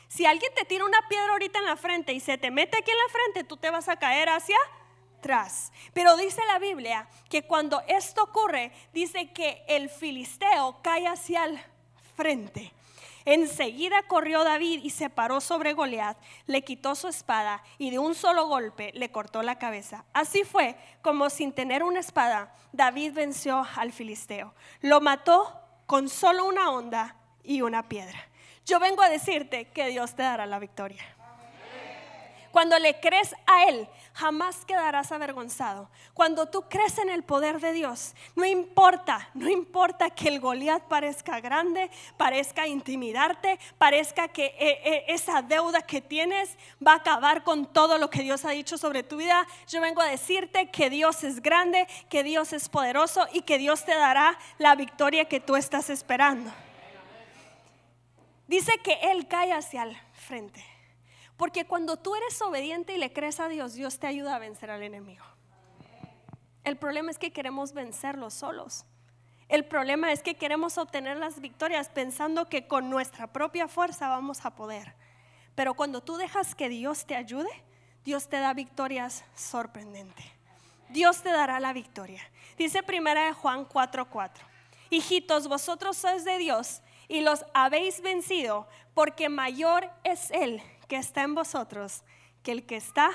Si 0.08 0.26
alguien 0.26 0.54
te 0.54 0.66
tira 0.66 0.86
una 0.86 1.08
piedra 1.08 1.32
ahorita 1.32 1.60
en 1.60 1.66
la 1.66 1.78
frente 1.78 2.14
y 2.14 2.20
se 2.20 2.38
te 2.38 2.52
mete 2.52 2.78
aquí 2.78 2.92
en 2.92 2.98
la 2.98 3.14
frente, 3.14 3.44
tú 3.44 3.58
te 3.58 3.70
vas 3.70 3.88
a 3.90 3.98
caer 3.98 4.30
hacia 4.30 4.58
atrás. 5.18 5.72
Pero 5.94 6.18
dice 6.18 6.42
la 6.48 6.60
Biblia 6.60 7.08
que 7.30 7.44
cuando 7.44 7.82
esto 7.88 8.24
ocurre, 8.24 8.72
dice 8.94 9.32
que 9.32 9.64
el 9.68 9.90
filisteo 9.90 10.80
cae 10.84 11.08
hacia 11.08 11.46
el 11.46 11.60
frente. 12.16 12.74
Enseguida 13.26 14.04
corrió 14.04 14.44
David 14.44 14.82
y 14.84 14.90
se 14.90 15.10
paró 15.10 15.42
sobre 15.42 15.74
Goliat, 15.74 16.18
le 16.48 16.64
quitó 16.64 16.96
su 16.96 17.08
espada 17.08 17.64
y 17.78 17.90
de 17.92 18.00
un 18.00 18.16
solo 18.16 18.48
golpe 18.48 18.92
le 18.96 19.12
cortó 19.12 19.44
la 19.44 19.58
cabeza. 19.58 20.06
Así 20.14 20.44
fue 20.44 20.76
como 21.02 21.30
sin 21.30 21.54
tener 21.54 21.84
una 21.84 22.00
espada, 22.00 22.56
David 22.72 23.14
venció 23.14 23.66
al 23.76 23.92
filisteo. 23.92 24.54
Lo 24.82 25.02
mató 25.02 25.60
con 25.86 26.10
solo 26.10 26.46
una 26.46 26.72
onda 26.72 27.16
y 27.44 27.62
una 27.62 27.88
piedra. 27.88 28.28
Yo 28.66 28.80
vengo 28.80 29.02
a 29.02 29.10
decirte 29.10 29.66
que 29.66 29.88
Dios 29.88 30.16
te 30.16 30.24
dará 30.24 30.46
la 30.46 30.60
victoria. 30.60 31.04
Cuando 32.52 32.78
le 32.80 33.00
crees 33.00 33.34
a 33.46 33.66
Él, 33.66 33.88
jamás 34.14 34.66
quedarás 34.66 35.12
avergonzado. 35.12 35.90
Cuando 36.14 36.48
tú 36.48 36.64
crees 36.70 36.98
en 36.98 37.10
el 37.10 37.24
poder 37.24 37.60
de 37.60 37.72
Dios, 37.74 38.14
no 38.36 38.46
importa, 38.46 39.30
no 39.34 39.50
importa 39.50 40.10
que 40.10 40.28
el 40.28 40.40
Goliat 40.40 40.84
parezca 40.84 41.40
grande, 41.40 41.90
parezca 42.18 42.68
intimidarte, 42.68 43.60
parezca 43.78 44.28
que 44.28 44.48
eh, 44.60 44.82
eh, 44.84 45.06
esa 45.08 45.42
deuda 45.42 45.82
que 45.82 46.02
tienes 46.02 46.58
va 46.86 46.94
a 46.94 46.98
acabar 46.98 47.44
con 47.44 47.66
todo 47.66 47.98
lo 47.98 48.10
que 48.10 48.22
Dios 48.22 48.44
ha 48.46 48.52
dicho 48.52 48.78
sobre 48.78 49.04
tu 49.04 49.18
vida. 49.18 49.48
Yo 49.68 49.82
vengo 49.82 50.02
a 50.02 50.08
decirte 50.08 50.70
que 50.70 50.90
Dios 50.90 51.24
es 51.24 51.42
grande, 51.42 51.88
que 52.10 52.24
Dios 52.24 52.54
es 52.54 52.68
poderoso 52.70 53.28
y 53.32 53.42
que 53.42 53.58
Dios 53.58 53.86
te 53.86 53.96
dará 53.96 54.38
la 54.58 54.76
victoria 54.76 55.26
que 55.26 55.40
tú 55.40 55.56
estás 55.56 55.90
esperando. 55.90 56.52
Dice 58.48 58.74
que 58.84 59.00
Él 59.04 59.30
cae 59.30 59.54
hacia 59.54 59.84
el 59.84 59.98
frente. 60.14 60.71
Porque 61.42 61.66
cuando 61.66 61.98
tú 61.98 62.16
eres 62.16 62.40
obediente 62.44 62.94
y 62.94 63.00
le 63.00 63.14
crees 63.14 63.40
a 63.40 63.48
Dios, 63.48 63.74
Dios 63.74 63.98
te 63.98 64.06
ayuda 64.06 64.36
a 64.36 64.38
vencer 64.38 64.70
al 64.70 64.84
enemigo. 64.84 65.26
El 66.64 66.78
problema 66.78 67.10
es 67.10 67.18
que 67.18 67.34
queremos 67.34 67.74
vencerlos 67.74 68.36
solos. 68.36 68.86
El 69.50 69.66
problema 69.66 70.12
es 70.12 70.22
que 70.22 70.36
queremos 70.36 70.78
obtener 70.78 71.18
las 71.18 71.42
victorias 71.42 71.90
pensando 71.90 72.48
que 72.48 72.68
con 72.68 72.92
nuestra 72.92 73.26
propia 73.34 73.68
fuerza 73.68 74.08
vamos 74.08 74.46
a 74.46 74.54
poder. 74.54 74.94
Pero 75.56 75.74
cuando 75.74 76.02
tú 76.02 76.16
dejas 76.16 76.54
que 76.54 76.70
Dios 76.70 77.08
te 77.08 77.16
ayude, 77.16 77.50
Dios 78.06 78.30
te 78.30 78.38
da 78.38 78.54
victorias 78.54 79.26
sorprendentes. 79.34 80.28
Dios 80.90 81.24
te 81.24 81.32
dará 81.32 81.60
la 81.60 81.74
victoria. 81.74 82.22
Dice 82.56 82.84
primera 82.84 83.26
de 83.26 83.34
Juan 83.34 83.66
4:4. 83.66 84.46
Hijitos, 84.92 85.48
vosotros 85.48 85.98
sois 85.98 86.24
de 86.24 86.38
Dios 86.38 86.84
y 87.08 87.22
los 87.22 87.44
habéis 87.56 88.00
vencido, 88.02 88.68
porque 88.94 89.28
mayor 89.28 89.90
es 90.04 90.30
Él 90.30 90.62
que 90.92 90.98
está 90.98 91.24
en 91.24 91.36
vosotros 91.36 92.04
que 92.44 92.52
el 92.52 92.66
que 92.66 92.76
está 92.76 93.12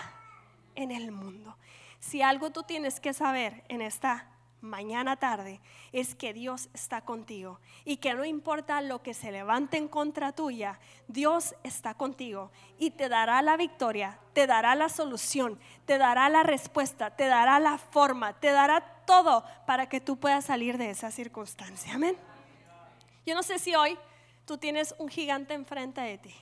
en 0.77 0.91
el 0.91 1.13
mundo. 1.13 1.59
Si 2.01 2.23
algo 2.23 2.49
tú 2.49 2.63
tienes 2.63 3.01
que 3.01 3.13
saber 3.13 3.65
en 3.69 3.83
esta 3.83 4.31
mañana 4.63 5.17
tarde 5.17 5.61
es 5.93 6.15
que 6.15 6.33
Dios 6.33 6.71
está 6.73 7.03
contigo 7.03 7.61
y 7.85 7.99
que 7.99 8.15
no 8.15 8.25
importa 8.25 8.81
lo 8.81 9.03
que 9.03 9.13
se 9.13 9.31
levante 9.31 9.77
en 9.77 9.89
contra 9.89 10.33
tuya, 10.33 10.81
Dios 11.07 11.55
está 11.65 11.93
contigo 11.93 12.51
y 12.79 12.93
te 12.93 13.11
dará 13.11 13.43
la 13.43 13.59
victoria, 13.59 14.21
te 14.33 14.47
dará 14.47 14.75
la 14.75 14.89
solución, 14.89 15.61
te 15.85 15.99
dará 15.99 16.31
la 16.31 16.45
respuesta, 16.45 17.15
te 17.15 17.27
dará 17.27 17.61
la 17.61 17.77
forma, 17.77 18.41
te 18.41 18.53
dará 18.53 19.03
todo 19.05 19.45
para 19.67 19.87
que 19.87 20.01
tú 20.01 20.17
puedas 20.17 20.47
salir 20.47 20.79
de 20.79 20.89
esa 20.89 21.11
circunstancia. 21.11 21.93
Amén. 21.93 22.17
Yo 23.27 23.35
no 23.35 23.43
sé 23.43 23.59
si 23.59 23.75
hoy 23.75 23.99
tú 24.47 24.57
tienes 24.57 24.95
un 24.97 25.09
gigante 25.11 25.53
enfrente 25.53 26.01
de 26.01 26.17
ti. 26.17 26.35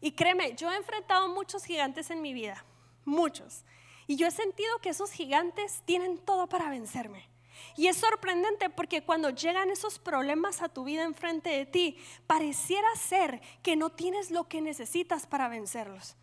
Y 0.00 0.12
créeme, 0.12 0.54
yo 0.54 0.70
he 0.70 0.76
enfrentado 0.76 1.28
muchos 1.28 1.64
gigantes 1.64 2.10
en 2.10 2.22
mi 2.22 2.32
vida, 2.32 2.64
muchos. 3.04 3.64
Y 4.06 4.16
yo 4.16 4.26
he 4.26 4.30
sentido 4.30 4.78
que 4.78 4.90
esos 4.90 5.12
gigantes 5.12 5.82
tienen 5.84 6.18
todo 6.18 6.48
para 6.48 6.70
vencerme. 6.70 7.28
Y 7.76 7.86
es 7.86 7.96
sorprendente 7.96 8.70
porque 8.70 9.02
cuando 9.02 9.30
llegan 9.30 9.70
esos 9.70 9.98
problemas 9.98 10.62
a 10.62 10.68
tu 10.68 10.84
vida 10.84 11.04
enfrente 11.04 11.50
de 11.50 11.66
ti, 11.66 11.98
pareciera 12.26 12.88
ser 12.96 13.40
que 13.62 13.76
no 13.76 13.90
tienes 13.90 14.30
lo 14.30 14.48
que 14.48 14.60
necesitas 14.60 15.26
para 15.26 15.48
vencerlos. 15.48 16.16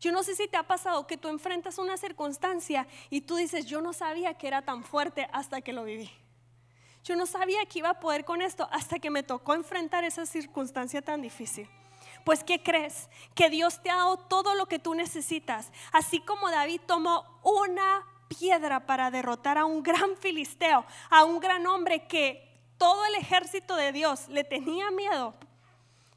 Yo 0.00 0.12
no 0.12 0.22
sé 0.22 0.34
si 0.34 0.48
te 0.48 0.56
ha 0.56 0.66
pasado 0.66 1.06
que 1.06 1.16
tú 1.16 1.28
enfrentas 1.28 1.78
una 1.78 1.96
circunstancia 1.96 2.86
y 3.10 3.22
tú 3.22 3.36
dices, 3.36 3.66
yo 3.66 3.80
no 3.80 3.92
sabía 3.92 4.34
que 4.34 4.46
era 4.46 4.62
tan 4.62 4.84
fuerte 4.84 5.28
hasta 5.32 5.60
que 5.60 5.72
lo 5.72 5.84
viví. 5.84 6.10
Yo 7.04 7.16
no 7.16 7.26
sabía 7.26 7.64
que 7.66 7.80
iba 7.80 7.90
a 7.90 8.00
poder 8.00 8.24
con 8.24 8.40
esto 8.40 8.68
hasta 8.70 8.98
que 8.98 9.10
me 9.10 9.22
tocó 9.22 9.54
enfrentar 9.54 10.04
esa 10.04 10.26
circunstancia 10.26 11.02
tan 11.02 11.20
difícil. 11.20 11.68
Pues 12.24 12.42
¿qué 12.42 12.62
crees? 12.62 13.08
Que 13.34 13.50
Dios 13.50 13.82
te 13.82 13.90
ha 13.90 13.96
dado 13.96 14.16
todo 14.16 14.54
lo 14.54 14.66
que 14.66 14.78
tú 14.78 14.94
necesitas. 14.94 15.70
Así 15.92 16.20
como 16.20 16.50
David 16.50 16.80
tomó 16.86 17.24
una 17.42 18.06
piedra 18.28 18.86
para 18.86 19.10
derrotar 19.10 19.58
a 19.58 19.64
un 19.64 19.82
gran 19.82 20.16
filisteo, 20.16 20.84
a 21.10 21.24
un 21.24 21.40
gran 21.40 21.66
hombre 21.66 22.06
que 22.06 22.50
todo 22.78 23.04
el 23.04 23.14
ejército 23.16 23.76
de 23.76 23.92
Dios 23.92 24.28
le 24.28 24.44
tenía 24.44 24.90
miedo. 24.90 25.34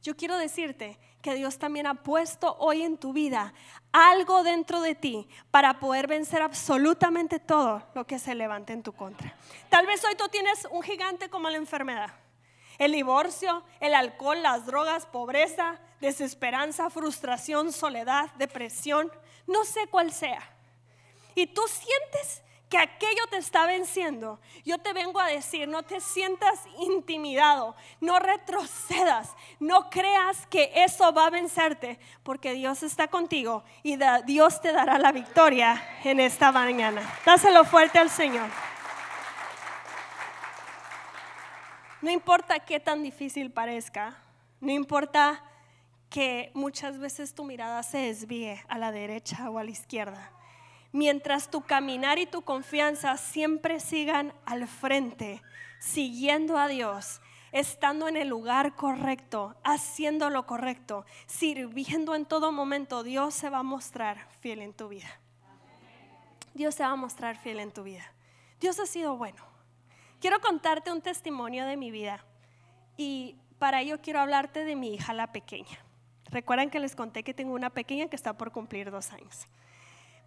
Yo 0.02 0.15
quiero 0.15 0.38
decirte 0.38 0.98
que 1.22 1.36
Dios 1.36 1.58
también 1.58 1.88
ha 1.88 1.96
puesto 1.96 2.56
hoy 2.60 2.84
en 2.84 2.98
tu 2.98 3.12
vida 3.12 3.54
algo 3.91 4.43
dentro 4.43 4.80
de 4.82 4.96
ti 4.96 5.28
para 5.52 5.80
poder 5.80 6.08
vencer 6.08 6.41
absolutamente 6.41 7.39
todo 7.39 7.84
lo 7.93 8.06
que 8.06 8.20
se 8.20 8.36
levante 8.36 8.74
en 8.74 8.84
tu 8.84 8.93
contra. 8.93 9.36
Tal 9.70 9.86
vez 9.86 10.04
hoy 10.06 10.15
tú 10.15 10.28
tienes 10.30 10.67
un 10.72 10.82
gigante 10.82 11.30
como 11.30 11.50
la 11.50 11.58
enfermedad. 11.58 12.12
El 12.78 12.92
divorcio, 12.94 13.63
el 13.80 13.94
alcohol, 13.94 14.42
las 14.42 14.66
drogas, 14.66 15.06
pobreza, 15.06 15.80
desesperanza, 16.00 16.90
frustración, 16.90 17.72
soledad, 17.72 18.30
depresión, 18.36 19.12
no 19.48 19.63
sé 19.63 19.88
cuál 19.88 20.12
sea. 20.12 20.42
Y 21.36 21.48
tú 21.48 21.62
sientes 21.68 22.42
que 22.70 22.78
aquello 22.78 23.22
te 23.30 23.38
está 23.38 23.66
venciendo, 23.66 24.40
yo 24.66 24.78
te 24.78 24.92
vengo 24.92 25.20
a 25.22 25.28
decir, 25.28 25.68
no 25.70 25.84
te 25.84 26.02
sientas 26.02 26.60
intimidado, 26.80 27.76
no 28.02 28.20
retrocedas, 28.20 29.34
no 29.60 29.90
creas 29.90 30.46
que 30.48 30.72
eso 30.76 31.13
va 31.13 31.28
a 31.28 31.30
vencerte, 31.30 31.98
porque 32.24 32.52
Dios 32.52 32.84
está 32.84 33.08
contigo 33.08 33.63
y 33.84 33.98
Dios 34.26 34.60
te 34.60 34.74
dará 34.74 34.98
la 35.00 35.13
victoria 35.13 35.82
en 36.04 36.20
esta 36.20 36.52
mañana. 36.52 37.02
Dáselo 37.26 37.63
fuerte 37.63 38.00
al 38.00 38.10
Señor. 38.10 38.50
No 42.02 42.12
importa 42.12 42.60
qué 42.60 42.80
tan 42.80 43.02
difícil 43.02 43.50
parezca, 43.50 44.16
no 44.62 44.72
importa 44.72 45.44
que 46.10 46.52
muchas 46.54 47.00
veces 47.00 47.34
tu 47.34 47.44
mirada 47.44 47.82
se 47.82 47.98
desvíe 47.98 48.64
a 48.68 48.78
la 48.78 48.92
derecha 48.92 49.50
o 49.50 49.58
a 49.58 49.64
la 49.64 49.72
izquierda. 49.72 50.32
Mientras 50.92 51.50
tu 51.50 51.62
caminar 51.62 52.20
y 52.20 52.28
tu 52.28 52.44
confianza 52.44 53.18
siempre 53.18 53.80
sigan 53.80 54.32
al 54.46 54.68
frente, 54.68 55.42
siguiendo 55.80 56.60
a 56.60 56.68
Dios, 56.68 57.20
estando 57.52 58.08
en 58.08 58.16
el 58.16 58.28
lugar 58.28 58.76
correcto, 58.76 59.56
haciendo 59.64 60.30
lo 60.30 60.46
correcto, 60.46 61.04
sirviendo 61.26 62.14
en 62.14 62.26
todo 62.26 62.52
momento, 62.52 63.04
Dios 63.04 63.34
se 63.34 63.50
va 63.50 63.60
a 63.60 63.64
mostrar 63.64 64.28
fiel 64.40 64.62
en 64.62 64.74
tu 64.74 64.88
vida. 64.88 65.20
Dios 66.54 66.76
se 66.76 66.84
va 66.84 66.92
a 66.92 66.96
mostrar 66.96 67.38
fiel 67.38 67.60
en 67.60 67.72
tu 67.72 67.84
vida. 67.84 68.06
Dios 68.60 68.80
ha 68.80 68.86
sido 68.86 69.18
bueno. 69.18 69.57
Quiero 70.19 70.41
contarte 70.41 70.91
un 70.91 71.01
testimonio 71.01 71.65
de 71.65 71.77
mi 71.77 71.91
vida 71.91 72.25
y 72.97 73.36
para 73.60 73.82
ello 73.82 74.01
quiero 74.01 74.19
hablarte 74.19 74.65
de 74.65 74.75
mi 74.75 74.95
hija 74.95 75.13
la 75.13 75.32
pequeña. 75.32 75.77
Recuerdan 76.25 76.71
que 76.71 76.80
les 76.80 76.95
conté 76.95 77.23
que 77.23 77.36
tengo 77.36 77.53
una 77.53 77.69
pequeña 77.69 78.08
que 78.08 78.15
está 78.15 78.34
por 78.34 78.51
cumplir 78.51 78.89
dos 78.89 79.12
años. 79.12 79.47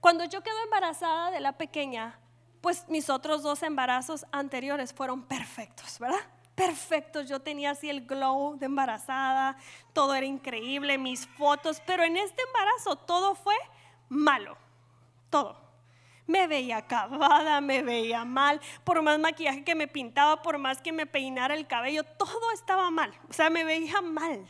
Cuando 0.01 0.25
yo 0.25 0.43
quedo 0.43 0.63
embarazada 0.63 1.33
de 1.33 1.41
la 1.41 1.59
pequeña, 1.59 2.19
pues 2.61 2.89
mis 2.89 3.11
otros 3.11 3.43
dos 3.43 3.63
embarazos 3.65 4.25
anteriores 4.31 4.95
fueron 4.95 5.25
perfectos, 5.25 5.99
¿verdad? 5.99 6.21
Perfectos, 6.55 7.29
yo 7.29 7.41
tenía 7.41 7.71
así 7.71 7.91
el 7.91 8.07
glow 8.07 8.57
de 8.57 8.67
embarazada, 8.67 9.57
todo 9.93 10.15
era 10.15 10.27
increíble, 10.27 10.99
mis 10.99 11.27
fotos, 11.27 11.83
pero 11.85 12.05
en 12.05 12.17
este 12.17 12.43
embarazo 12.43 12.97
todo 12.97 13.35
fue 13.35 13.57
malo, 14.09 14.57
todo 15.31 15.60
me 16.31 16.47
veía 16.47 16.79
acabada, 16.79 17.61
me 17.61 17.83
veía 17.83 18.25
mal, 18.25 18.61
por 18.85 19.03
más 19.03 19.19
maquillaje 19.19 19.65
que 19.65 19.75
me 19.75 19.89
pintaba, 19.89 20.43
por 20.43 20.59
más 20.59 20.81
que 20.81 20.93
me 20.93 21.07
peinara 21.07 21.55
el 21.55 21.67
cabello, 21.67 22.05
todo 22.05 22.53
estaba 22.53 22.91
mal, 22.91 23.13
o 23.29 23.33
sea, 23.33 23.51
me 23.51 23.65
veía 23.65 24.01
mal. 24.01 24.47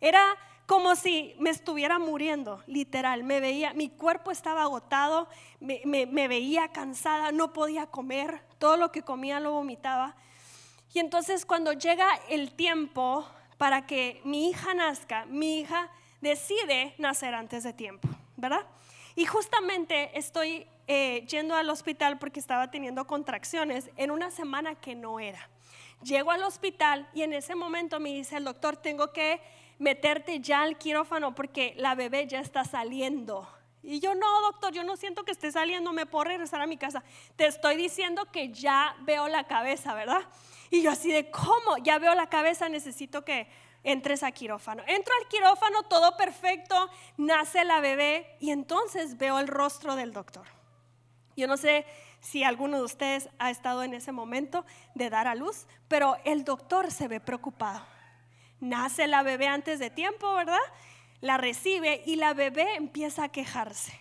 Era 0.00 0.36
como 0.66 0.96
si 0.96 1.34
me 1.38 1.50
estuviera 1.50 1.98
muriendo, 1.98 2.62
literal, 2.66 3.24
me 3.24 3.40
veía, 3.40 3.74
mi 3.74 3.90
cuerpo 3.90 4.30
estaba 4.30 4.62
agotado, 4.62 5.28
me, 5.60 5.82
me 5.84 6.28
veía 6.28 6.68
cansada, 6.68 7.30
no 7.30 7.52
podía 7.52 7.86
comer, 7.86 8.42
todo 8.58 8.76
lo 8.76 8.90
que 8.90 9.02
comía 9.02 9.38
lo 9.38 9.52
vomitaba. 9.52 10.16
Y 10.94 10.98
entonces 10.98 11.44
cuando 11.44 11.72
llega 11.72 12.08
el 12.28 12.52
tiempo 12.52 13.26
para 13.58 13.86
que 13.86 14.20
mi 14.24 14.48
hija 14.48 14.74
nazca, 14.74 15.26
mi 15.26 15.60
hija 15.60 15.90
decide 16.20 16.94
nacer 16.98 17.34
antes 17.34 17.64
de 17.64 17.72
tiempo, 17.72 18.08
¿verdad? 18.36 18.66
Y 19.14 19.26
justamente 19.26 20.16
estoy 20.18 20.66
eh, 20.94 21.24
yendo 21.26 21.54
al 21.54 21.70
hospital 21.70 22.18
porque 22.18 22.38
estaba 22.38 22.70
teniendo 22.70 23.06
contracciones 23.06 23.88
en 23.96 24.10
una 24.10 24.30
semana 24.30 24.74
que 24.74 24.94
no 24.94 25.20
era. 25.20 25.48
Llego 26.02 26.32
al 26.32 26.42
hospital 26.42 27.08
y 27.14 27.22
en 27.22 27.32
ese 27.32 27.54
momento 27.54 27.98
me 27.98 28.10
dice 28.10 28.36
el 28.36 28.44
doctor, 28.44 28.76
tengo 28.76 29.10
que 29.10 29.40
meterte 29.78 30.40
ya 30.40 30.60
al 30.60 30.76
quirófano 30.76 31.34
porque 31.34 31.72
la 31.78 31.94
bebé 31.94 32.26
ya 32.26 32.40
está 32.40 32.66
saliendo. 32.66 33.48
Y 33.82 34.00
yo, 34.00 34.14
no, 34.14 34.42
doctor, 34.42 34.74
yo 34.74 34.84
no 34.84 34.98
siento 34.98 35.24
que 35.24 35.32
esté 35.32 35.50
saliendo, 35.50 35.94
me 35.94 36.04
puedo 36.04 36.24
regresar 36.24 36.60
a 36.60 36.66
mi 36.66 36.76
casa. 36.76 37.02
Te 37.36 37.46
estoy 37.46 37.76
diciendo 37.76 38.26
que 38.30 38.52
ya 38.52 38.94
veo 39.00 39.28
la 39.28 39.44
cabeza, 39.44 39.94
¿verdad? 39.94 40.20
Y 40.68 40.82
yo 40.82 40.90
así 40.90 41.10
de, 41.10 41.30
¿cómo? 41.30 41.78
Ya 41.82 41.98
veo 42.00 42.14
la 42.14 42.28
cabeza, 42.28 42.68
necesito 42.68 43.24
que 43.24 43.48
entres 43.82 44.22
a 44.22 44.30
quirófano. 44.32 44.82
Entro 44.86 45.14
al 45.22 45.28
quirófano, 45.28 45.84
todo 45.84 46.18
perfecto, 46.18 46.90
nace 47.16 47.64
la 47.64 47.80
bebé 47.80 48.36
y 48.40 48.50
entonces 48.50 49.16
veo 49.16 49.38
el 49.38 49.48
rostro 49.48 49.96
del 49.96 50.12
doctor. 50.12 50.46
Yo 51.36 51.46
no 51.46 51.56
sé 51.56 51.86
si 52.20 52.44
alguno 52.44 52.78
de 52.78 52.84
ustedes 52.84 53.28
ha 53.38 53.50
estado 53.50 53.82
en 53.82 53.94
ese 53.94 54.12
momento 54.12 54.64
de 54.94 55.10
dar 55.10 55.26
a 55.26 55.34
luz, 55.34 55.66
pero 55.88 56.16
el 56.24 56.44
doctor 56.44 56.90
se 56.90 57.08
ve 57.08 57.20
preocupado. 57.20 57.82
Nace 58.60 59.06
la 59.08 59.22
bebé 59.22 59.48
antes 59.48 59.78
de 59.78 59.90
tiempo, 59.90 60.34
¿verdad? 60.34 60.60
la 61.22 61.38
recibe 61.38 62.02
y 62.04 62.16
la 62.16 62.34
bebé 62.34 62.74
empieza 62.74 63.24
a 63.24 63.28
quejarse. 63.30 63.98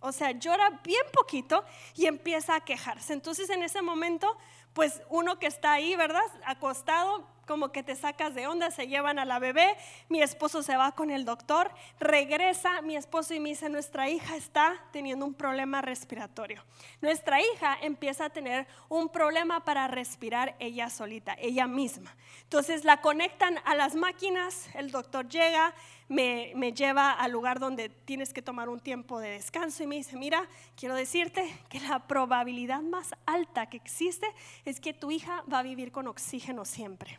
O 0.00 0.12
sea, 0.12 0.30
llora 0.30 0.80
bien 0.84 1.04
poquito 1.12 1.64
y 1.94 2.06
empieza 2.06 2.54
a 2.54 2.64
quejarse. 2.64 3.12
Entonces 3.12 3.50
en 3.50 3.62
ese 3.62 3.82
momento, 3.82 4.38
pues 4.72 5.02
uno 5.10 5.38
que 5.38 5.48
está 5.48 5.72
ahí, 5.72 5.94
¿verdad? 5.96 6.22
Acostado, 6.46 7.26
como 7.52 7.70
que 7.70 7.82
te 7.82 7.94
sacas 7.96 8.34
de 8.34 8.46
onda, 8.46 8.70
se 8.70 8.88
llevan 8.88 9.18
a 9.18 9.26
la 9.26 9.38
bebé, 9.38 9.76
mi 10.08 10.22
esposo 10.22 10.62
se 10.62 10.74
va 10.74 10.92
con 10.92 11.10
el 11.10 11.26
doctor, 11.26 11.70
regresa 12.00 12.80
mi 12.80 12.96
esposo 12.96 13.34
y 13.34 13.40
me 13.40 13.50
dice, 13.50 13.68
nuestra 13.68 14.08
hija 14.08 14.36
está 14.36 14.82
teniendo 14.90 15.26
un 15.26 15.34
problema 15.34 15.82
respiratorio. 15.82 16.64
Nuestra 17.02 17.42
hija 17.42 17.76
empieza 17.82 18.24
a 18.24 18.30
tener 18.30 18.66
un 18.88 19.10
problema 19.10 19.66
para 19.66 19.86
respirar 19.86 20.56
ella 20.60 20.88
solita, 20.88 21.36
ella 21.38 21.66
misma. 21.66 22.16
Entonces 22.44 22.86
la 22.86 23.02
conectan 23.02 23.58
a 23.66 23.74
las 23.74 23.96
máquinas, 23.96 24.70
el 24.74 24.90
doctor 24.90 25.28
llega, 25.28 25.74
me, 26.08 26.52
me 26.56 26.72
lleva 26.72 27.12
al 27.12 27.32
lugar 27.32 27.60
donde 27.60 27.90
tienes 27.90 28.32
que 28.32 28.40
tomar 28.40 28.70
un 28.70 28.80
tiempo 28.80 29.20
de 29.20 29.28
descanso 29.28 29.82
y 29.82 29.86
me 29.86 29.96
dice, 29.96 30.16
mira, 30.16 30.48
quiero 30.74 30.94
decirte 30.94 31.54
que 31.68 31.80
la 31.80 31.98
probabilidad 32.06 32.80
más 32.80 33.10
alta 33.26 33.66
que 33.66 33.76
existe 33.76 34.26
es 34.64 34.80
que 34.80 34.94
tu 34.94 35.10
hija 35.10 35.44
va 35.52 35.58
a 35.58 35.62
vivir 35.62 35.92
con 35.92 36.06
oxígeno 36.06 36.64
siempre. 36.64 37.18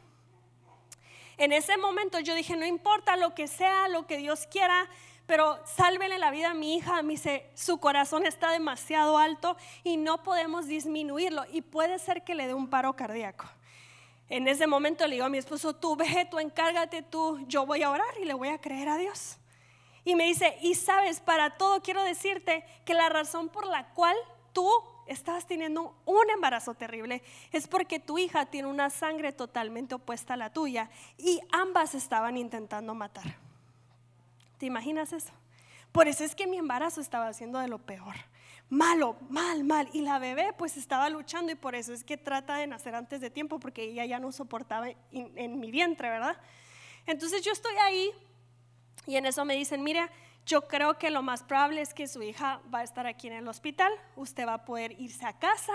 En 1.38 1.52
ese 1.52 1.78
momento 1.78 2.19
yo 2.19 2.36
dije, 2.36 2.56
no 2.56 2.65
importa 2.65 3.17
lo 3.17 3.34
que 3.34 3.48
sea, 3.48 3.88
lo 3.88 4.06
que 4.06 4.17
Dios 4.17 4.48
quiera, 4.48 4.88
pero 5.26 5.60
sálvele 5.65 6.17
la 6.19 6.32
vida 6.32 6.52
a 6.52 6.54
mi 6.54 6.76
hija. 6.76 7.02
Me 7.02 7.13
dice, 7.13 7.50
su 7.56 7.80
corazón 7.80 8.26
está 8.26 8.52
demasiado 8.52 9.17
alto 9.17 9.58
y 9.84 9.98
no 9.98 10.24
podemos 10.24 10.67
disminuirlo 10.67 11.46
y 11.52 11.62
puede 11.62 12.00
ser 12.00 12.24
que 12.24 12.36
le 12.36 12.48
dé 12.48 12.54
un 12.54 12.69
paro 12.69 12.96
cardíaco. 12.96 13.46
En 14.30 14.48
ese 14.48 14.67
momento 14.67 15.06
le 15.08 15.15
digo 15.15 15.26
a 15.26 15.30
mi 15.30 15.38
esposo, 15.38 15.76
tú 15.76 15.96
ve, 15.96 16.28
tú 16.30 16.39
encárgate, 16.39 17.02
tú, 17.02 17.43
yo 17.48 17.65
voy 17.65 17.84
a 17.84 17.91
orar 17.91 18.17
y 18.22 18.26
le 18.26 18.34
voy 18.34 18.50
a 18.50 18.60
creer 18.60 18.89
a 18.89 18.98
Dios. 18.98 19.38
Y 20.06 20.15
me 20.15 20.26
dice, 20.26 20.58
y 20.62 20.76
sabes, 20.76 21.19
para 21.19 21.52
todo 21.58 21.82
quiero 21.82 22.04
decirte 22.04 22.65
que 22.86 22.93
la 22.93 23.10
razón 23.10 23.50
por 23.50 23.65
la 23.65 23.89
cual 23.93 24.15
tú 24.52 24.69
estás 25.08 25.46
teniendo 25.46 25.96
un 26.06 26.30
embarazo 26.30 26.74
terrible, 26.74 27.22
es 27.52 27.68
porque 27.68 28.00
tu 28.00 28.18
hija 28.18 28.46
tiene 28.46 28.68
una 28.68 28.89
sangre 28.89 29.32
totalmente 29.32 29.96
opuesta 29.96 30.34
a 30.34 30.38
la 30.38 30.52
tuya 30.52 30.89
y 31.18 31.39
ambas 31.52 31.96
estaban 31.96 32.38
intentando 32.38 32.96
matar. 32.96 33.36
¿Te 34.58 34.66
imaginas 34.66 35.13
eso? 35.13 35.34
Por 35.92 36.08
eso 36.08 36.24
es 36.24 36.36
que 36.36 36.48
mi 36.48 36.58
embarazo 36.58 37.02
estaba 37.02 37.28
haciendo 37.28 37.60
de 37.60 37.68
lo 37.68 37.80
peor. 37.80 38.16
Malo, 38.70 39.16
mal, 39.30 39.63
mal. 39.63 39.89
Y 39.94 40.02
la 40.02 40.18
bebé 40.20 40.54
pues 40.58 40.78
estaba 40.78 41.10
luchando 41.10 41.52
y 41.52 41.56
por 41.56 41.76
eso 41.76 41.94
es 41.94 42.04
que 42.04 42.18
trata 42.18 42.56
de 42.56 42.66
nacer 42.66 42.96
antes 42.96 43.22
de 43.22 43.30
tiempo 43.30 43.60
porque 43.60 43.84
ella 43.84 44.06
ya 44.06 44.20
no 44.20 44.32
soportaba 44.32 44.89
en, 44.89 44.98
en 45.12 45.60
mi 45.60 45.70
vientre, 45.70 46.10
¿verdad? 46.10 46.38
Entonces 47.06 47.44
yo 47.44 47.52
estoy 47.52 47.76
ahí 47.76 48.12
y 49.06 49.18
en 49.18 49.26
eso 49.26 49.44
me 49.46 49.56
dicen, 49.56 49.84
mira, 49.84 50.10
yo 50.45 50.67
creo 50.67 50.97
que 50.97 51.10
lo 51.10 51.21
más 51.21 51.43
probable 51.43 51.82
es 51.82 51.93
que 51.93 52.08
su 52.08 52.21
hija 52.21 52.62
va 52.73 52.79
a 52.79 52.84
estar 52.84 53.08
aquí 53.08 53.27
en 53.27 53.34
el 53.34 53.47
hospital, 53.47 53.91
usted 54.15 54.45
va 54.45 54.56
a 54.56 54.65
poder 54.65 54.99
irse 54.99 55.25
a 55.25 55.34
casa, 55.34 55.73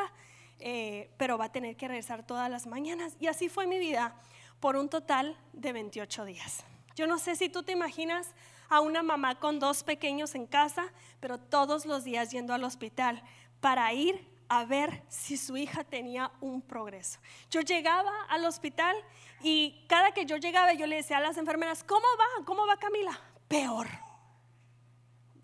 eh, 0.58 1.10
pero 1.16 1.38
va 1.38 1.46
a 1.46 1.52
tener 1.52 1.76
que 1.76 1.88
regresar 1.88 2.26
todas 2.26 2.50
las 2.50 2.66
mañanas. 2.66 3.16
Y 3.18 3.28
así 3.28 3.48
fue 3.48 3.66
mi 3.66 3.78
vida 3.78 4.14
por 4.60 4.76
un 4.76 4.88
total 4.88 5.36
de 5.52 5.72
28 5.72 6.24
días. 6.24 6.64
Yo 6.94 7.06
no 7.06 7.18
sé 7.18 7.36
si 7.36 7.48
tú 7.48 7.62
te 7.62 7.72
imaginas 7.72 8.34
a 8.68 8.80
una 8.80 9.02
mamá 9.02 9.36
con 9.36 9.58
dos 9.58 9.82
pequeños 9.82 10.34
en 10.34 10.46
casa, 10.46 10.92
pero 11.20 11.38
todos 11.38 11.86
los 11.86 12.04
días 12.04 12.30
yendo 12.30 12.52
al 12.52 12.64
hospital 12.64 13.22
para 13.60 13.92
ir 13.94 14.28
a 14.50 14.64
ver 14.64 15.02
si 15.08 15.36
su 15.36 15.56
hija 15.56 15.84
tenía 15.84 16.30
un 16.40 16.60
progreso. 16.60 17.20
Yo 17.50 17.60
llegaba 17.60 18.12
al 18.28 18.44
hospital 18.44 18.96
y 19.42 19.84
cada 19.88 20.12
que 20.12 20.26
yo 20.26 20.36
llegaba 20.36 20.72
yo 20.74 20.86
le 20.86 20.96
decía 20.96 21.18
a 21.18 21.20
las 21.20 21.38
enfermeras, 21.38 21.84
¿cómo 21.84 22.06
va? 22.18 22.44
¿Cómo 22.44 22.66
va 22.66 22.76
Camila? 22.76 23.18
Peor 23.46 24.07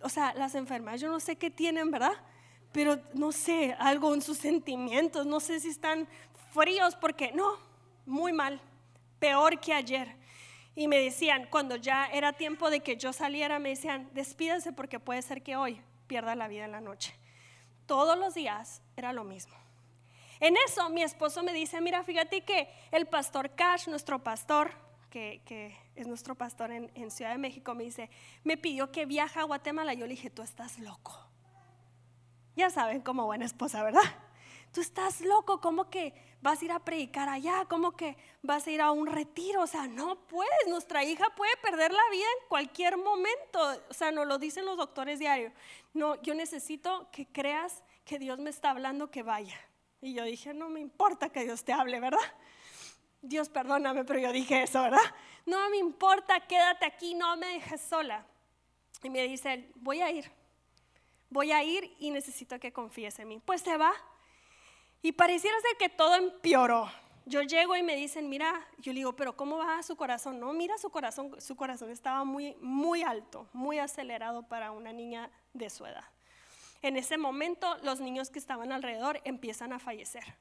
o 0.05 0.09
sea, 0.11 0.35
las 0.35 0.55
enfermedades, 0.55 1.01
yo 1.01 1.09
no 1.09 1.19
sé 1.19 1.37
qué 1.37 1.51
tienen, 1.51 1.91
¿verdad? 1.91 2.13
Pero 2.73 3.01
no 3.15 3.33
sé, 3.33 3.75
algo 3.79 4.13
en 4.13 4.21
sus 4.21 4.37
sentimientos, 4.37 5.25
no 5.25 5.41
sé 5.41 5.61
si 5.61 5.69
están 5.69 6.07
fríos, 6.53 6.95
porque 6.95 7.33
no, 7.33 7.57
muy 8.05 8.35
mal, 8.35 8.61
peor 9.19 9.59
que 9.59 9.73
ayer. 9.73 10.15
Y 10.77 10.89
me 10.89 10.99
decían, 10.99 11.47
cuando 11.51 11.77
ya 11.77 12.07
era 12.07 12.35
tiempo 12.35 12.69
de 12.69 12.81
que 12.81 12.99
yo 12.99 13.15
saliera, 13.15 13.59
me 13.59 13.71
decían, 13.71 14.11
despídase 14.13 14.73
porque 14.73 15.01
puede 15.01 15.23
ser 15.23 15.43
que 15.43 15.57
hoy 15.57 15.81
pierda 16.07 16.35
la 16.35 16.49
vida 16.49 16.67
en 16.67 16.73
la 16.73 16.83
noche. 16.83 17.15
Todos 17.87 18.19
los 18.19 18.35
días 18.35 18.83
era 18.97 19.15
lo 19.15 19.25
mismo. 19.25 19.55
En 20.39 20.55
eso 20.67 20.91
mi 20.91 21.03
esposo 21.03 21.43
me 21.43 21.55
dice, 21.55 21.81
mira, 21.81 22.05
fíjate 22.05 22.43
que 22.43 22.69
el 22.91 23.07
pastor 23.07 23.55
Cash, 23.55 23.89
nuestro 23.89 24.23
pastor, 24.23 24.73
que, 25.15 25.77
es 25.95 26.07
nuestro 26.07 26.35
pastor 26.35 26.73
en, 26.73 27.11
Ciudad 27.11 27.31
de 27.33 27.39
México, 27.39 27.75
me 27.75 27.85
dice, 27.85 28.11
me 28.43 28.57
pidió 28.57 28.91
que 28.91 29.07
viaje 29.07 29.39
a 29.39 29.45
Guatemala. 29.45 29.95
Yo 29.95 30.07
le 30.07 30.15
dije, 30.15 30.31
tú 30.31 30.43
estás 30.43 30.79
loco. 30.79 31.17
Ya 32.57 32.71
saben, 32.71 33.01
como 33.01 33.25
buena 33.27 33.45
esposa, 33.45 33.83
¿verdad? 33.83 34.03
Tú 34.73 34.81
estás 34.81 35.21
loco, 35.21 35.61
¿cómo 35.61 35.89
que 35.89 36.15
vas 36.43 36.61
a 36.61 36.65
ir 36.65 36.73
a 36.73 36.81
predicar 36.81 37.29
allá? 37.29 37.65
¿Cómo 37.69 37.93
que 37.93 38.17
vas 38.43 38.67
a 38.67 38.71
ir 38.73 38.81
a 38.81 38.91
un 38.91 39.07
retiro? 39.07 39.63
O 39.63 39.67
sea, 39.69 39.87
no 39.87 40.27
puedes, 40.27 40.67
nuestra 40.69 41.05
hija 41.05 41.33
puede 41.37 41.57
perder 41.59 41.93
la 41.93 42.11
vida 42.11 42.27
en 42.41 42.49
cualquier 42.49 42.97
momento. 42.97 43.61
O 43.89 43.95
sea, 43.95 44.11
nos 44.11 44.27
lo 44.27 44.39
dicen 44.39 44.65
los 44.65 44.77
doctores 44.77 45.21
diarios. 45.21 45.53
No, 45.93 46.21
yo 46.23 46.35
necesito 46.35 47.09
que 47.13 47.27
creas 47.27 47.85
que 48.05 48.19
Dios 48.19 48.41
me 48.41 48.51
está 48.51 48.71
hablando 48.71 49.13
que 49.13 49.23
vaya. 49.23 49.57
Y 50.01 50.15
yo 50.15 50.25
dije, 50.25 50.53
no 50.55 50.69
me 50.69 50.81
importa 50.81 51.29
que 51.29 51.45
Dios 51.45 51.65
te 51.65 51.73
hable, 51.73 52.01
¿verdad? 52.01 52.19
Dios 53.25 53.49
perdóname, 53.49 54.05
pero 54.05 54.21
yo 54.21 54.33
dije 54.33 54.63
eso, 54.63 54.83
¿verdad? 54.83 54.99
No 55.47 55.71
me 55.71 55.79
importa, 55.79 56.41
quédate 56.41 56.85
aquí, 56.85 57.15
no 57.15 57.37
me 57.37 57.47
dejes 57.47 57.81
sola. 57.81 58.27
Y 59.03 59.11
me 59.11 59.23
dice, 59.23 59.71
voy 59.77 60.01
a 60.03 60.11
ir, 60.11 60.31
voy 61.31 61.53
a 61.53 61.63
ir 61.63 61.95
y 61.99 62.11
necesito 62.11 62.59
que 62.61 62.73
confíes 62.73 63.19
en 63.19 63.29
mí. 63.29 63.41
Pues 63.45 63.63
se 63.63 63.77
va. 63.77 63.93
Y 65.03 65.13
pareciera 65.13 65.57
ser 65.61 65.77
que 65.79 65.89
todo 65.89 66.15
empeoró. 66.17 66.91
Yo 67.27 67.41
llego 67.41 67.75
y 67.77 67.83
me 67.83 67.97
dicen, 67.97 68.29
mira, 68.29 68.67
yo 68.79 68.93
le 68.93 68.99
digo, 68.99 69.17
pero 69.17 69.35
¿cómo 69.35 69.57
va 69.57 69.83
su 69.83 69.97
corazón? 69.97 70.39
No, 70.39 70.53
mira 70.53 70.77
su 70.77 70.91
corazón, 70.91 71.41
su 71.41 71.57
corazón 71.57 71.91
estaba 71.91 72.25
muy, 72.25 72.55
muy 72.61 73.03
alto, 73.03 73.49
muy 73.55 73.79
acelerado 73.79 74.43
para 74.43 74.71
una 74.71 74.93
niña 74.93 75.31
de 75.55 75.71
su 75.71 75.87
edad. 75.87 76.05
En 76.83 76.99
ese 76.99 77.17
momento 77.17 77.79
los 77.83 78.01
niños 78.01 78.29
que 78.29 78.39
estaban 78.39 78.73
alrededor 78.73 79.23
empiezan 79.25 79.73
a 79.73 79.79
fallecer 79.79 80.37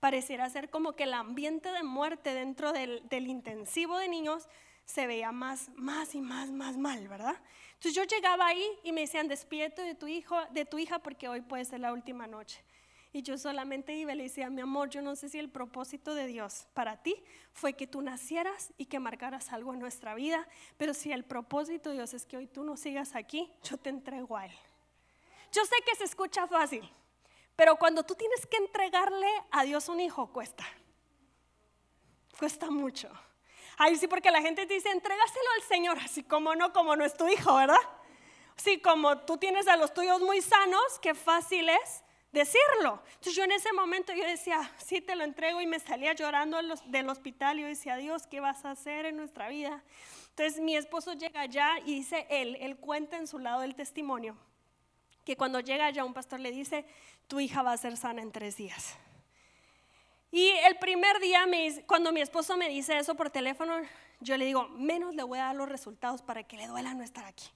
pareciera 0.00 0.48
ser 0.50 0.70
como 0.70 0.92
que 0.92 1.04
el 1.04 1.14
ambiente 1.14 1.70
de 1.70 1.82
muerte 1.82 2.34
dentro 2.34 2.72
del, 2.72 3.02
intensivo 3.10 3.98
de 3.98 4.08
niños 4.08 4.48
se 4.84 5.06
veía 5.06 5.32
más, 5.32 5.70
más 5.76 6.14
y 6.14 6.20
más, 6.20 6.50
más 6.50 6.76
mal, 6.76 7.08
¿verdad? 7.08 7.36
Entonces 7.74 7.94
yo 7.94 8.04
llegaba 8.04 8.46
ahí 8.46 8.66
y 8.82 8.92
me 8.92 9.02
decían, 9.02 9.28
despierto 9.28 9.82
de 9.82 9.94
tu 9.94 10.06
hijo, 10.06 10.36
de 10.52 10.64
tu 10.64 10.78
hija, 10.78 10.98
porque 11.00 11.28
hoy 11.28 11.42
puede 11.42 11.64
ser 11.64 11.80
la 11.80 11.92
última 11.92 12.26
noche. 12.26 12.64
Y 13.12 13.22
yo 13.22 13.38
solamente 13.38 13.94
iba 13.94 14.12
y 14.12 14.16
le 14.16 14.24
decía, 14.24 14.50
mi 14.50 14.60
amor, 14.60 14.90
yo 14.90 15.00
no 15.00 15.16
sé 15.16 15.28
si 15.28 15.38
el 15.38 15.48
propósito 15.48 16.14
de 16.14 16.26
Dios 16.26 16.66
para 16.74 17.02
ti 17.02 17.16
fue 17.52 17.72
que 17.72 17.86
tú 17.86 18.02
nacieras 18.02 18.72
y 18.76 18.86
que 18.86 18.98
marcaras 18.98 19.52
algo 19.52 19.72
en 19.72 19.80
nuestra 19.80 20.14
vida, 20.14 20.46
pero 20.76 20.92
si 20.92 21.10
el 21.12 21.24
propósito 21.24 21.90
de 21.90 21.96
Dios 21.96 22.14
es 22.14 22.26
que 22.26 22.36
hoy 22.36 22.46
tú 22.46 22.64
no 22.64 22.76
sigas 22.76 23.14
aquí, 23.14 23.50
yo 23.62 23.78
te 23.78 23.90
entrego 23.90 24.36
a 24.36 24.46
Él. 24.46 24.52
Yo 25.52 25.64
sé 25.64 25.76
que 25.86 25.96
se 25.96 26.04
escucha 26.04 26.46
fácil, 26.46 26.88
pero 27.58 27.74
cuando 27.74 28.04
tú 28.04 28.14
tienes 28.14 28.46
que 28.46 28.56
entregarle 28.56 29.26
a 29.50 29.64
Dios 29.64 29.88
un 29.88 29.98
hijo, 29.98 30.32
cuesta. 30.32 30.64
Cuesta 32.38 32.70
mucho. 32.70 33.10
Ahí 33.78 33.96
sí, 33.96 34.06
porque 34.06 34.30
la 34.30 34.40
gente 34.40 34.64
te 34.64 34.74
dice, 34.74 34.92
entrégaselo 34.92 35.46
al 35.56 35.62
Señor, 35.62 35.98
así 35.98 36.22
como 36.22 36.54
no, 36.54 36.72
como 36.72 36.94
no 36.94 37.04
es 37.04 37.16
tu 37.16 37.26
hijo, 37.26 37.56
¿verdad? 37.56 37.80
Sí, 38.54 38.80
como 38.80 39.18
tú 39.22 39.38
tienes 39.38 39.66
a 39.66 39.76
los 39.76 39.92
tuyos 39.92 40.20
muy 40.20 40.40
sanos, 40.40 41.00
qué 41.02 41.16
fácil 41.16 41.68
es 41.68 42.04
decirlo. 42.30 43.02
Entonces 43.14 43.34
yo 43.34 43.42
en 43.42 43.50
ese 43.50 43.72
momento 43.72 44.12
yo 44.12 44.24
decía, 44.24 44.70
sí 44.76 45.00
te 45.00 45.16
lo 45.16 45.24
entrego 45.24 45.60
y 45.60 45.66
me 45.66 45.80
salía 45.80 46.12
llorando 46.12 46.60
del 46.86 47.08
hospital 47.08 47.58
y 47.58 47.62
yo 47.62 47.66
decía, 47.66 47.96
Dios, 47.96 48.28
¿qué 48.28 48.38
vas 48.38 48.64
a 48.64 48.70
hacer 48.70 49.04
en 49.04 49.16
nuestra 49.16 49.48
vida? 49.48 49.82
Entonces 50.28 50.60
mi 50.60 50.76
esposo 50.76 51.14
llega 51.14 51.40
allá 51.40 51.80
y 51.84 51.96
dice 51.96 52.24
él, 52.30 52.56
él 52.60 52.76
cuenta 52.76 53.16
en 53.16 53.26
su 53.26 53.40
lado 53.40 53.64
el 53.64 53.74
testimonio, 53.74 54.36
que 55.24 55.36
cuando 55.36 55.58
llega 55.58 55.86
allá 55.86 56.04
un 56.04 56.14
pastor 56.14 56.38
le 56.38 56.52
dice, 56.52 56.86
tu 57.28 57.38
hija 57.40 57.62
va 57.62 57.72
a 57.72 57.76
ser 57.76 57.96
sana 57.96 58.22
en 58.22 58.32
tres 58.32 58.56
días. 58.56 58.96
Y 60.30 60.48
el 60.66 60.76
primer 60.78 61.20
día, 61.20 61.46
cuando 61.86 62.12
mi 62.12 62.20
esposo 62.20 62.56
me 62.56 62.68
dice 62.68 62.98
eso 62.98 63.14
por 63.14 63.30
teléfono, 63.30 63.74
yo 64.20 64.36
le 64.36 64.44
digo, 64.44 64.68
menos 64.70 65.14
le 65.14 65.22
voy 65.22 65.38
a 65.38 65.44
dar 65.44 65.54
los 65.54 65.68
resultados 65.68 66.22
para 66.22 66.42
que 66.42 66.56
le 66.56 66.66
duela 66.66 66.92
no 66.94 67.02
estar 67.02 67.24
aquí. 67.24 67.48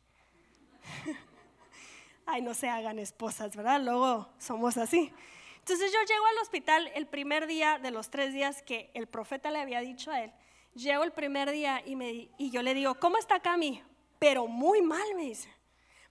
Ay, 2.26 2.40
no 2.40 2.54
se 2.54 2.68
hagan 2.68 2.98
esposas, 2.98 3.56
¿verdad? 3.56 3.80
Luego 3.80 4.28
somos 4.38 4.76
así. 4.76 5.12
Entonces 5.58 5.92
yo 5.92 5.98
llego 6.00 6.26
al 6.26 6.38
hospital 6.38 6.90
el 6.94 7.06
primer 7.06 7.46
día 7.46 7.78
de 7.78 7.90
los 7.90 8.10
tres 8.10 8.32
días 8.32 8.62
que 8.62 8.90
el 8.94 9.06
profeta 9.06 9.50
le 9.50 9.60
había 9.60 9.80
dicho 9.80 10.10
a 10.10 10.22
él. 10.22 10.32
Llego 10.74 11.04
el 11.04 11.12
primer 11.12 11.50
día 11.50 11.82
y, 11.84 11.96
me, 11.96 12.30
y 12.38 12.50
yo 12.50 12.62
le 12.62 12.74
digo, 12.74 12.94
¿cómo 12.94 13.18
está 13.18 13.40
Cami? 13.40 13.82
Pero 14.18 14.46
muy 14.46 14.80
mal, 14.80 15.14
me 15.14 15.22
dice. 15.22 15.48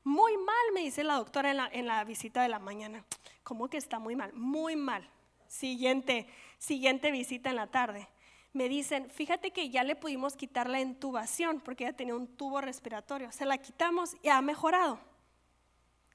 Muy 0.03 0.35
mal, 0.37 0.55
me 0.73 0.81
dice 0.81 1.03
la 1.03 1.15
doctora 1.15 1.51
en 1.51 1.57
la, 1.57 1.69
en 1.71 1.85
la 1.85 2.03
visita 2.03 2.41
de 2.41 2.49
la 2.49 2.59
mañana. 2.59 3.05
¿Cómo 3.43 3.69
que 3.69 3.77
está 3.77 3.99
muy 3.99 4.15
mal? 4.15 4.33
Muy 4.33 4.75
mal. 4.75 5.07
Siguiente, 5.47 6.27
siguiente 6.57 7.11
visita 7.11 7.49
en 7.49 7.57
la 7.57 7.67
tarde. 7.67 8.07
me 8.53 8.67
dicen, 8.67 9.09
fíjate 9.11 9.51
que 9.51 9.69
ya 9.69 9.83
le 9.83 9.95
pudimos 9.95 10.35
quitar 10.35 10.69
la 10.69 10.81
intubación 10.81 11.61
porque 11.61 11.85
ella 11.85 11.95
tenía 11.95 12.15
un 12.15 12.27
tubo 12.27 12.61
respiratorio. 12.61 13.31
Se 13.31 13.45
la 13.45 13.57
quitamos 13.57 14.15
y 14.23 14.29
ha 14.29 14.41
mejorado. 14.41 14.99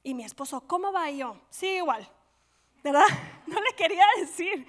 Y 0.03 0.14
mi 0.14 0.25
esposo, 0.25 0.61
¿cómo 0.66 0.92
va 0.92 1.11
yo? 1.11 1.37
Sí, 1.51 1.66
igual. 1.66 2.09
¿Verdad? 2.83 3.07
No 3.46 3.61
le 3.61 3.77
quería 3.77 4.05
decir. 4.18 4.66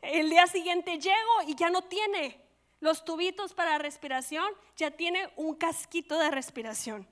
El 0.00 0.30
día 0.30 0.46
siguiente 0.46 0.98
llego 0.98 1.42
y 1.46 1.54
ya 1.54 1.68
no 1.68 1.82
tiene 1.82 2.40
los 2.80 3.04
tubitos 3.04 3.52
para 3.52 3.78
respiración, 3.78 4.46
ya 4.76 4.90
tiene 4.90 5.30
un 5.36 5.54
casquito 5.54 6.18
de 6.18 6.30
respiración. 6.30 7.06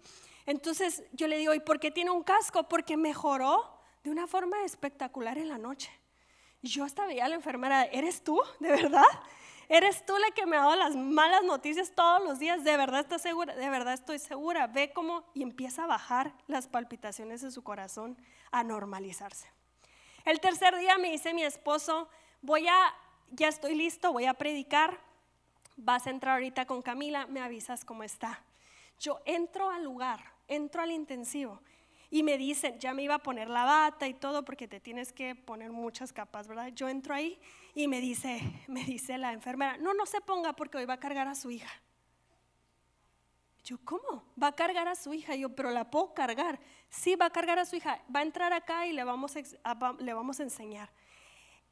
Entonces 0.46 1.04
yo 1.12 1.28
le 1.28 1.38
digo, 1.38 1.54
¿y 1.54 1.60
por 1.60 1.78
qué 1.78 1.90
tiene 1.90 2.10
un 2.10 2.22
casco? 2.22 2.68
Porque 2.68 2.96
mejoró 2.96 3.80
de 4.02 4.10
una 4.10 4.26
forma 4.26 4.64
espectacular 4.64 5.38
en 5.38 5.48
la 5.48 5.58
noche. 5.58 5.90
Yo 6.62 6.84
hasta 6.84 7.06
veía 7.06 7.24
a 7.24 7.28
la 7.28 7.34
enfermera, 7.34 7.84
¿eres 7.84 8.22
tú? 8.22 8.40
¿De 8.60 8.68
verdad? 8.68 9.04
¿Eres 9.68 10.04
tú 10.04 10.16
la 10.18 10.30
que 10.32 10.44
me 10.44 10.56
ha 10.56 10.60
dado 10.60 10.76
las 10.76 10.94
malas 10.96 11.44
noticias 11.44 11.92
todos 11.94 12.22
los 12.22 12.38
días? 12.38 12.62
¿De 12.62 12.76
verdad 12.76 13.00
estás 13.00 13.22
segura? 13.22 13.54
De 13.54 13.68
verdad 13.70 13.94
estoy 13.94 14.18
segura. 14.18 14.66
Ve 14.66 14.92
cómo 14.92 15.24
y 15.34 15.42
empieza 15.42 15.84
a 15.84 15.86
bajar 15.86 16.34
las 16.46 16.68
palpitaciones 16.68 17.40
de 17.40 17.50
su 17.50 17.62
corazón, 17.64 18.16
a 18.50 18.64
normalizarse. 18.64 19.48
El 20.24 20.40
tercer 20.40 20.76
día 20.76 20.98
me 20.98 21.10
dice 21.10 21.34
mi 21.34 21.42
esposo, 21.42 22.08
voy 22.42 22.68
a, 22.68 22.94
ya 23.30 23.48
estoy 23.48 23.74
listo, 23.74 24.12
voy 24.12 24.26
a 24.26 24.34
predicar. 24.34 25.00
Vas 25.76 26.06
a 26.06 26.10
entrar 26.10 26.34
ahorita 26.34 26.66
con 26.66 26.82
Camila, 26.82 27.26
me 27.26 27.40
avisas 27.40 27.84
cómo 27.84 28.02
está. 28.02 28.42
Yo 28.98 29.20
entro 29.24 29.70
al 29.70 29.84
lugar, 29.84 30.20
entro 30.48 30.82
al 30.82 30.90
intensivo 30.90 31.60
y 32.10 32.22
me 32.22 32.36
dicen, 32.36 32.78
ya 32.78 32.92
me 32.92 33.02
iba 33.02 33.14
a 33.14 33.22
poner 33.22 33.48
la 33.48 33.64
bata 33.64 34.06
y 34.06 34.14
todo 34.14 34.44
porque 34.44 34.68
te 34.68 34.80
tienes 34.80 35.12
que 35.12 35.34
poner 35.34 35.72
muchas 35.72 36.12
capas, 36.12 36.46
¿verdad? 36.46 36.68
Yo 36.68 36.88
entro 36.88 37.14
ahí 37.14 37.40
y 37.74 37.88
me 37.88 38.00
dice, 38.00 38.40
me 38.68 38.84
dice 38.84 39.18
la 39.18 39.32
enfermera, 39.32 39.76
no, 39.78 39.94
no 39.94 40.06
se 40.06 40.20
ponga 40.20 40.52
porque 40.52 40.78
hoy 40.78 40.84
va 40.84 40.94
a 40.94 41.00
cargar 41.00 41.26
a 41.26 41.34
su 41.34 41.50
hija. 41.50 41.70
Yo, 43.64 43.78
¿cómo? 43.84 44.24
Va 44.40 44.48
a 44.48 44.52
cargar 44.52 44.88
a 44.88 44.94
su 44.96 45.14
hija. 45.14 45.36
Yo, 45.36 45.54
pero 45.54 45.70
la 45.70 45.88
puedo 45.88 46.12
cargar. 46.14 46.58
Sí, 46.90 47.14
va 47.14 47.26
a 47.26 47.30
cargar 47.30 47.58
a 47.58 47.64
su 47.64 47.76
hija. 47.76 48.02
Va 48.14 48.20
a 48.20 48.24
entrar 48.24 48.52
acá 48.52 48.86
y 48.86 48.92
le 48.92 49.04
vamos 49.04 49.34
le 49.98 50.14
vamos 50.14 50.40
a 50.40 50.42
enseñar. 50.42 50.90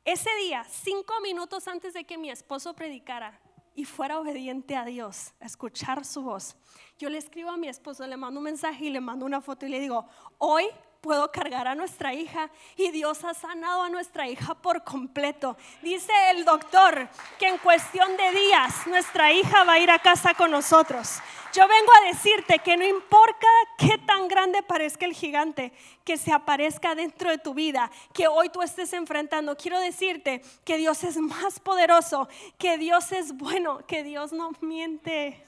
Ese 0.05 0.31
día, 0.37 0.65
cinco 0.65 1.21
minutos 1.21 1.69
antes 1.69 1.93
de 1.93 2.05
que 2.05 2.17
mi 2.17 2.31
esposo 2.31 2.75
predicara, 2.75 3.39
y 3.75 3.85
fuera 3.85 4.19
obediente 4.19 4.77
a 4.77 4.85
Dios, 4.85 5.33
escuchar 5.41 6.05
su 6.05 6.23
voz. 6.23 6.57
Yo 6.99 7.09
le 7.09 7.19
escribo 7.19 7.51
a 7.51 7.57
mi 7.57 7.69
esposo, 7.69 8.07
le 8.07 8.17
mando 8.17 8.41
un 8.41 8.45
mensaje 8.45 8.87
y 8.87 8.91
le 8.91 9.01
mando 9.01 9.27
una 9.27 9.41
foto 9.41 9.67
y 9.67 9.71
le 9.71 9.81
digo, 9.81 10.07
hoy 10.39 10.65
puedo 11.01 11.31
cargar 11.33 11.67
a 11.67 11.75
nuestra 11.75 12.15
hija 12.15 12.51
y 12.77 12.91
Dios 12.91 13.25
ha 13.25 13.35
sanado 13.35 13.83
a 13.83 13.89
nuestra 13.89 14.29
hija 14.29 14.55
por 14.55 14.85
completo. 14.85 15.57
Dice 15.83 16.13
el 16.31 16.45
doctor 16.45 17.09
que 17.39 17.49
en 17.49 17.59
cuestión 17.59 18.17
de 18.17 18.31
días 18.33 18.87
nuestra 18.87 19.33
hija 19.33 19.65
va 19.65 19.75
a 19.75 19.79
ir 19.79 19.91
a 19.91 19.99
casa 19.99 20.35
con 20.35 20.51
nosotros. 20.51 21.21
Yo 21.53 21.67
vengo 21.67 21.91
a 22.01 22.07
decirte 22.07 22.61
que 22.61 22.77
no 22.77 22.87
importa 22.87 23.47
qué 23.77 23.99
tan 23.99 24.29
grande 24.29 24.63
parezca 24.63 25.05
el 25.05 25.15
gigante 25.15 25.73
que 26.05 26.17
se 26.17 26.33
aparezca 26.33 26.95
dentro 26.95 27.31
de 27.31 27.39
tu 27.39 27.55
vida, 27.55 27.91
que 28.13 28.29
hoy 28.29 28.51
tú 28.51 28.63
estés 28.63 28.93
enfrentando, 28.93 29.57
quiero 29.57 29.81
decirte 29.81 30.43
que 30.65 30.77
Dios 30.77 31.03
es 31.03 31.17
más 31.17 31.59
poderoso, 31.59 32.29
que 32.57 32.79
Dios 32.79 33.11
es 33.11 33.37
bueno, 33.37 33.85
que 33.87 34.05
Dios 34.05 34.33
no 34.33 34.53
miente 34.61 35.45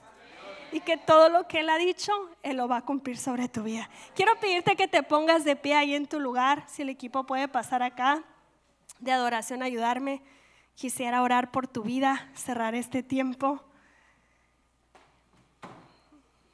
y 0.73 0.81
que 0.81 0.97
todo 0.97 1.29
lo 1.29 1.47
que 1.47 1.61
Él 1.61 1.69
ha 1.69 1.77
dicho, 1.77 2.13
Él 2.43 2.57
lo 2.57 2.67
va 2.67 2.79
a 2.79 2.85
cumplir 2.85 3.19
sobre 3.19 3.49
tu 3.49 3.63
vida. 3.63 3.89
Quiero 4.15 4.39
pedirte 4.41 4.75
que 4.75 4.89
te 4.89 5.03
pongas 5.03 5.45
de 5.45 5.55
pie 5.55 5.75
ahí 5.75 5.95
en 5.95 6.07
tu 6.07 6.19
lugar, 6.19 6.65
si 6.67 6.83
el 6.83 6.89
equipo 6.89 7.25
puede 7.25 7.47
pasar 7.47 7.83
acá 7.83 8.25
de 8.99 9.13
adoración, 9.13 9.63
ayudarme. 9.63 10.23
Quisiera 10.75 11.23
orar 11.23 11.51
por 11.51 11.69
tu 11.69 11.83
vida, 11.83 12.31
cerrar 12.35 12.75
este 12.75 13.03
tiempo. 13.03 13.63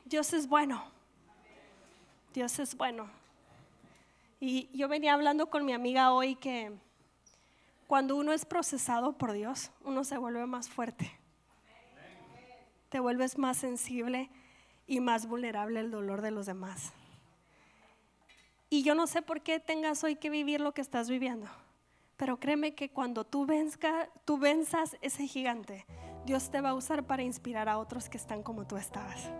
Dios 0.04 0.32
es 0.32 0.48
bueno. 0.48 0.84
Dios 2.34 2.58
es 2.58 2.76
bueno. 2.76 3.08
Y 4.40 4.68
yo 4.76 4.88
venía 4.88 5.14
hablando 5.14 5.48
con 5.48 5.64
mi 5.64 5.72
amiga 5.72 6.12
hoy 6.12 6.34
que 6.34 6.72
cuando 7.86 8.16
uno 8.16 8.32
es 8.32 8.44
procesado 8.44 9.12
por 9.12 9.32
Dios, 9.32 9.70
uno 9.84 10.02
se 10.02 10.18
vuelve 10.18 10.44
más 10.46 10.68
fuerte 10.68 11.18
te 12.88 13.00
vuelves 13.00 13.38
más 13.38 13.56
sensible 13.58 14.30
y 14.86 15.00
más 15.00 15.26
vulnerable 15.26 15.80
al 15.80 15.90
dolor 15.90 16.22
de 16.22 16.30
los 16.30 16.46
demás. 16.46 16.92
Y 18.70 18.82
yo 18.82 18.94
no 18.94 19.06
sé 19.06 19.22
por 19.22 19.42
qué 19.42 19.60
tengas 19.60 20.04
hoy 20.04 20.16
que 20.16 20.30
vivir 20.30 20.60
lo 20.60 20.72
que 20.72 20.80
estás 20.80 21.08
viviendo, 21.08 21.46
pero 22.16 22.38
créeme 22.38 22.74
que 22.74 22.90
cuando 22.90 23.24
tú, 23.24 23.46
venzca, 23.46 24.10
tú 24.24 24.38
venzas 24.38 24.96
ese 25.00 25.26
gigante, 25.26 25.86
Dios 26.26 26.50
te 26.50 26.60
va 26.60 26.70
a 26.70 26.74
usar 26.74 27.04
para 27.04 27.22
inspirar 27.22 27.68
a 27.68 27.78
otros 27.78 28.08
que 28.08 28.18
están 28.18 28.42
como 28.42 28.66
tú 28.66 28.76
estabas. 28.76 29.30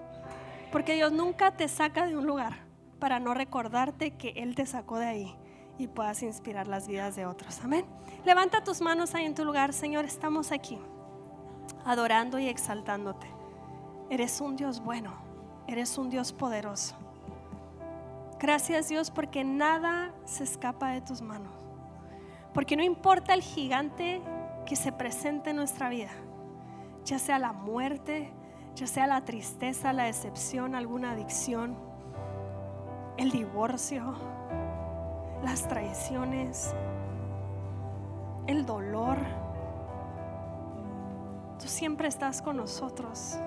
Porque 0.72 0.94
Dios 0.94 1.12
nunca 1.12 1.56
te 1.56 1.68
saca 1.68 2.06
de 2.06 2.16
un 2.16 2.26
lugar 2.26 2.66
para 2.98 3.20
no 3.20 3.34
recordarte 3.34 4.12
que 4.12 4.30
Él 4.30 4.54
te 4.54 4.66
sacó 4.66 4.98
de 4.98 5.06
ahí 5.06 5.36
y 5.78 5.88
puedas 5.88 6.22
inspirar 6.22 6.66
las 6.66 6.88
vidas 6.88 7.14
de 7.14 7.26
otros. 7.26 7.60
Amén. 7.62 7.84
Levanta 8.24 8.64
tus 8.64 8.80
manos 8.80 9.14
ahí 9.14 9.24
en 9.24 9.34
tu 9.34 9.44
lugar, 9.44 9.72
Señor, 9.72 10.04
estamos 10.04 10.52
aquí 10.52 10.78
adorando 11.84 12.38
y 12.38 12.48
exaltándote. 12.48 13.37
Eres 14.10 14.40
un 14.40 14.56
Dios 14.56 14.80
bueno, 14.80 15.12
eres 15.66 15.98
un 15.98 16.08
Dios 16.08 16.32
poderoso. 16.32 16.96
Gracias 18.40 18.88
Dios 18.88 19.10
porque 19.10 19.44
nada 19.44 20.12
se 20.24 20.44
escapa 20.44 20.90
de 20.90 21.00
tus 21.00 21.20
manos. 21.20 21.52
Porque 22.54 22.76
no 22.76 22.82
importa 22.82 23.34
el 23.34 23.42
gigante 23.42 24.22
que 24.64 24.76
se 24.76 24.92
presente 24.92 25.50
en 25.50 25.56
nuestra 25.56 25.88
vida, 25.88 26.10
ya 27.04 27.18
sea 27.18 27.38
la 27.38 27.52
muerte, 27.52 28.32
ya 28.74 28.86
sea 28.86 29.06
la 29.06 29.24
tristeza, 29.24 29.92
la 29.92 30.04
decepción, 30.04 30.74
alguna 30.74 31.12
adicción, 31.12 31.76
el 33.16 33.30
divorcio, 33.30 34.14
las 35.42 35.66
traiciones, 35.68 36.74
el 38.46 38.64
dolor. 38.64 39.18
Tú 41.60 41.66
siempre 41.66 42.08
estás 42.08 42.40
con 42.40 42.56
nosotros. 42.56 43.38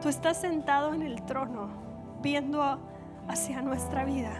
Tú 0.00 0.08
estás 0.08 0.40
sentado 0.40 0.94
en 0.94 1.02
el 1.02 1.24
trono, 1.24 1.70
viendo 2.22 2.62
hacia 3.26 3.62
nuestra 3.62 4.04
vida, 4.04 4.30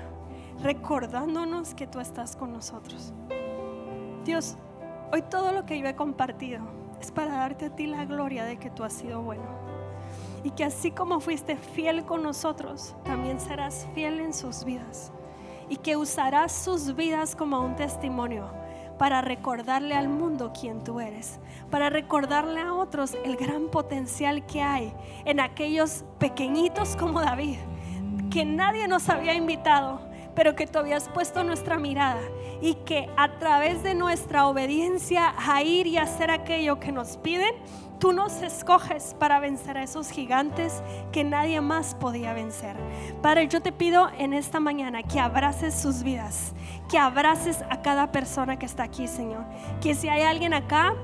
recordándonos 0.63 1.75
que 1.75 1.89
tú 1.89 1.99
estás 1.99 2.37
con 2.37 2.53
nosotros. 2.53 3.13
Dios, 4.25 4.57
hoy 5.13 5.23
todo 5.23 5.51
lo 5.51 5.67
que 5.67 5.81
yo 5.81 5.89
he 5.89 5.97
compartido 5.97 6.61
es 7.01 7.11
para 7.11 7.33
darte 7.33 7.67
a 7.67 7.75
ti 7.75 7.89
la 7.89 8.05
gloria 8.05 8.45
de 8.45 8.57
que 8.57 8.71
tú 8.71 8.85
has 8.85 8.93
sido 8.93 9.21
bueno. 9.21 9.43
Y 10.45 10.53
que 10.53 10.63
así 10.63 10.93
como 10.93 11.19
fuiste 11.19 11.57
fiel 11.57 12.05
con 12.05 12.23
nosotros, 12.23 12.95
también 13.03 13.41
serás 13.41 13.89
fiel 13.95 14.21
en 14.21 14.33
sus 14.33 14.63
vidas. 14.63 15.13
Y 15.69 15.79
que 15.79 15.97
usarás 15.97 16.53
sus 16.53 16.95
vidas 16.95 17.35
como 17.35 17.61
un 17.61 17.75
testimonio 17.75 18.49
para 18.99 19.21
recordarle 19.21 19.95
al 19.95 20.09
mundo 20.09 20.53
quién 20.59 20.83
tú 20.83 21.01
eres, 21.01 21.39
para 21.71 21.89
recordarle 21.89 22.61
a 22.61 22.75
otros 22.75 23.17
el 23.25 23.37
gran 23.37 23.69
potencial 23.69 24.45
que 24.47 24.63
hay 24.63 24.93
en 25.25 25.41
aquellos 25.41 26.05
pequeñitos 26.19 26.97
como 26.97 27.21
David, 27.21 27.59
que 28.31 28.45
nadie 28.45 28.89
nos 28.89 29.09
había 29.09 29.35
invitado, 29.35 30.08
pero 30.39 30.55
que 30.55 30.69
tú 30.69 30.79
habías 30.79 31.09
puesto 31.09 31.43
nuestra 31.43 31.79
mirada 31.79 32.21
y 32.61 32.75
que 32.75 33.11
a 33.17 33.41
través 33.41 33.83
de 33.83 33.97
nuestra 33.97 34.47
obediencia 34.47 35.35
a 35.37 35.65
ir 35.65 35.89
y 35.89 35.97
hacer 35.97 36.31
aquello 36.31 36.79
que 36.79 36.93
nos 36.93 37.17
piden, 37.17 37.53
Tú 37.99 38.13
nos 38.13 38.43
escoges 38.43 39.17
para 39.19 39.41
vencer 39.41 39.77
a 39.77 39.83
esos 39.83 40.11
gigantes 40.11 40.85
que 41.11 41.25
nadie 41.25 41.61
más 41.61 41.97
podía 41.97 42.33
vencer. 42.33 42.77
Padre, 43.23 43.49
yo 43.49 43.61
te 43.61 43.73
pido 43.73 44.09
en 44.17 44.35
esta 44.35 44.61
mañana 44.61 45.03
que 45.03 45.19
abraces 45.19 45.75
sus 45.75 46.05
vidas, 46.05 46.55
que 46.89 46.97
abraces 46.97 47.65
a 47.71 47.83
cada 47.83 48.13
persona 48.13 48.57
que 48.57 48.67
está 48.67 48.85
aquí, 48.85 49.09
Señor. 49.09 49.45
Que 49.81 49.97
si 49.97 50.09
hay 50.09 50.23
alguien 50.23 50.55
acá 50.55 50.95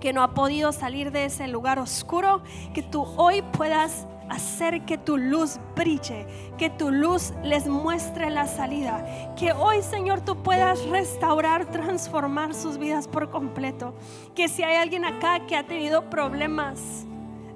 que 0.00 0.12
no 0.12 0.22
ha 0.22 0.32
podido 0.32 0.70
salir 0.70 1.10
de 1.10 1.24
ese 1.24 1.48
lugar 1.48 1.80
oscuro, 1.80 2.44
que 2.74 2.84
tú 2.84 3.02
hoy 3.16 3.42
puedas 3.42 4.06
hacer 4.30 4.84
que 4.86 4.96
tu 4.96 5.18
luz 5.18 5.58
brille, 5.74 6.26
que 6.56 6.70
tu 6.70 6.90
luz 6.90 7.34
les 7.42 7.66
muestre 7.66 8.30
la 8.30 8.46
salida. 8.46 9.34
Que 9.36 9.52
hoy, 9.52 9.82
Señor, 9.82 10.20
tú 10.20 10.42
puedas 10.42 10.82
restaurar, 10.86 11.66
transformar 11.66 12.54
sus 12.54 12.78
vidas 12.78 13.08
por 13.08 13.30
completo. 13.30 13.94
Que 14.34 14.48
si 14.48 14.62
hay 14.62 14.76
alguien 14.76 15.04
acá 15.04 15.46
que 15.46 15.56
ha 15.56 15.66
tenido 15.66 16.08
problemas 16.08 17.04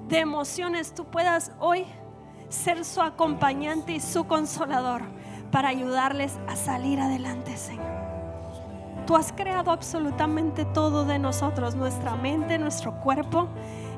de 0.09 0.19
emociones, 0.19 0.93
tú 0.93 1.05
puedas 1.05 1.51
hoy 1.59 1.85
ser 2.49 2.85
su 2.85 3.01
acompañante 3.01 3.93
y 3.93 3.99
su 3.99 4.27
consolador 4.27 5.01
para 5.51 5.69
ayudarles 5.69 6.37
a 6.47 6.55
salir 6.55 6.99
adelante, 6.99 7.55
Señor. 7.57 8.05
Tú 9.07 9.15
has 9.15 9.31
creado 9.31 9.71
absolutamente 9.71 10.65
todo 10.65 11.05
de 11.05 11.19
nosotros, 11.19 11.75
nuestra 11.75 12.15
mente, 12.15 12.57
nuestro 12.57 12.99
cuerpo 13.01 13.47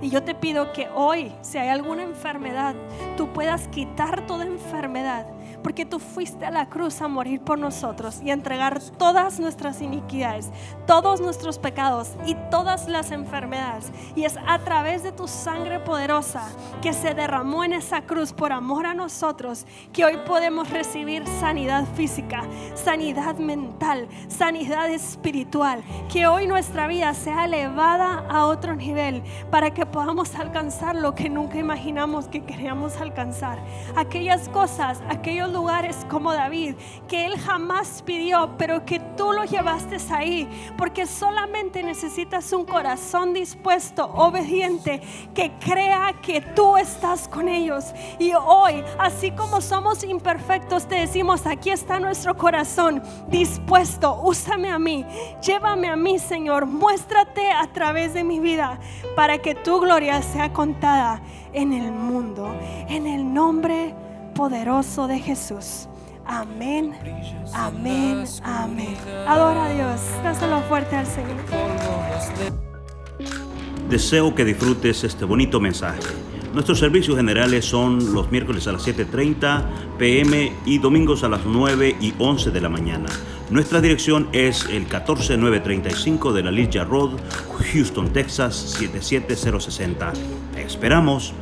y 0.02 0.10
yo 0.10 0.24
te 0.24 0.36
pido 0.36 0.74
que 0.74 0.88
hoy, 0.94 1.32
si 1.42 1.58
hay 1.58 1.70
alguna 1.70 2.04
enfermedad, 2.04 2.76
tú 3.16 3.32
puedas 3.34 3.68
quitar 3.70 4.26
toda 4.28 4.46
enfermedad. 4.46 5.28
Porque 5.64 5.86
tú 5.86 6.00
fuiste 6.00 6.46
a 6.46 6.52
la 6.52 6.70
cruz 6.70 7.02
a 7.02 7.08
morir 7.08 7.42
por 7.42 7.60
nosotros 7.60 8.22
y 8.24 8.30
a 8.30 8.34
entregar 8.34 8.80
todas 8.98 9.40
nuestras 9.40 9.82
iniquidades, 9.82 10.50
todos 10.86 11.22
nuestros 11.22 11.60
pecados 11.60 12.12
y 12.26 12.36
todas 12.50 12.88
las 12.88 13.12
enfermedades. 13.12 13.92
Y 14.16 14.26
es 14.26 14.38
a 14.48 14.60
través 14.60 15.04
de 15.04 15.12
tu 15.12 15.28
sangre 15.28 15.80
poderosa 15.80 16.44
que 16.82 16.94
se 16.94 17.14
derramó 17.14 17.64
en 17.64 17.74
esa 17.74 18.02
cruz 18.02 18.34
por 18.34 18.52
amor 18.52 18.86
a 18.86 18.94
nosotros 18.94 19.66
que 19.94 20.06
hoy 20.06 20.18
podemos 20.26 20.70
recibir 20.70 21.26
sanidad 21.40 21.86
física, 21.96 22.44
sanidad 22.76 23.38
mental, 23.38 24.08
sanidad 24.28 24.90
espiritual, 24.90 25.84
que 26.12 26.28
hoy 26.28 26.48
nuestra 26.48 26.88
vida 26.88 27.14
sea 27.14 27.46
elevada 27.46 28.26
a 28.30 28.46
otro 28.46 28.76
nivel 28.76 29.24
para 29.52 29.74
que 29.74 29.86
podamos 29.86 30.36
alcanzar 30.36 30.96
lo 30.96 31.16
que 31.16 31.30
nunca 31.30 31.58
imaginamos 31.58 32.28
que 32.28 32.44
queríamos 32.44 32.98
alcanzar. 32.98 33.60
Aquellas 33.96 34.50
cosas, 34.50 35.02
aquellos 35.10 35.47
lugares 35.52 36.06
como 36.10 36.34
David, 36.34 36.76
que 37.08 37.26
él 37.26 37.38
jamás 37.38 38.02
pidió, 38.06 38.52
pero 38.58 38.86
que 38.86 39.00
tú 39.18 39.34
lo 39.34 39.44
llevaste 39.44 39.98
ahí, 40.12 40.48
porque 40.78 41.06
solamente 41.06 41.84
necesitas 41.84 42.52
un 42.54 42.66
corazón 42.66 43.34
dispuesto, 43.34 44.06
obediente, 44.06 45.02
que 45.34 45.52
crea 45.60 46.14
que 46.22 46.42
tú 46.42 46.78
estás 46.78 47.28
con 47.28 47.50
ellos. 47.50 47.86
Y 48.20 48.34
hoy, 48.34 48.84
así 49.00 49.32
como 49.32 49.62
somos 49.62 50.04
imperfectos, 50.04 50.88
te 50.88 50.96
decimos, 50.96 51.46
aquí 51.46 51.70
está 51.70 52.00
nuestro 52.00 52.36
corazón 52.38 53.02
dispuesto, 53.28 54.20
úsame 54.22 54.70
a 54.70 54.80
mí, 54.80 55.06
llévame 55.42 55.90
a 55.90 55.96
mí, 55.96 56.20
Señor, 56.20 56.66
muéstrate 56.66 57.52
a 57.52 57.68
través 57.68 58.14
de 58.14 58.24
mi 58.24 58.40
vida 58.40 58.80
para 59.16 59.38
que 59.40 59.56
tu 59.56 59.80
gloria 59.80 60.22
sea 60.22 60.54
contada 60.54 61.22
en 61.54 61.74
el 61.74 61.92
mundo, 61.92 62.54
en 62.88 63.08
el 63.08 63.34
nombre 63.34 63.96
poderoso 64.38 65.08
de 65.08 65.20
Jesús. 65.20 65.88
Amén, 66.24 66.94
amén, 67.54 68.24
amén. 68.44 68.96
Adora 69.28 69.66
a 69.66 69.74
Dios, 69.74 70.02
dáselo 70.24 70.62
fuerte 70.70 70.96
al 70.96 71.08
Señor. 71.08 71.38
Deseo 73.90 74.36
que 74.36 74.46
disfrutes 74.46 75.04
este 75.04 75.26
bonito 75.26 75.60
mensaje. 75.60 76.02
Nuestros 76.54 76.80
servicios 76.80 77.18
generales 77.18 77.66
son 77.66 78.14
los 78.14 78.32
miércoles 78.32 78.68
a 78.68 78.74
las 78.74 78.88
7.30 78.88 79.98
pm 79.98 80.54
y 80.66 80.78
domingos 80.78 81.24
a 81.24 81.30
las 81.30 81.46
9 81.46 81.96
y 82.00 82.14
11 82.20 82.52
de 82.52 82.62
la 82.62 82.70
mañana. 82.70 83.08
Nuestra 83.50 83.82
dirección 83.82 84.28
es 84.34 84.66
el 84.66 84.88
14935 84.88 86.34
de 86.34 86.44
la 86.44 86.52
Ligia 86.52 86.84
Road, 86.84 87.12
Houston, 87.74 88.12
Texas 88.14 88.56
77060. 88.78 90.14
esperamos. 90.58 91.34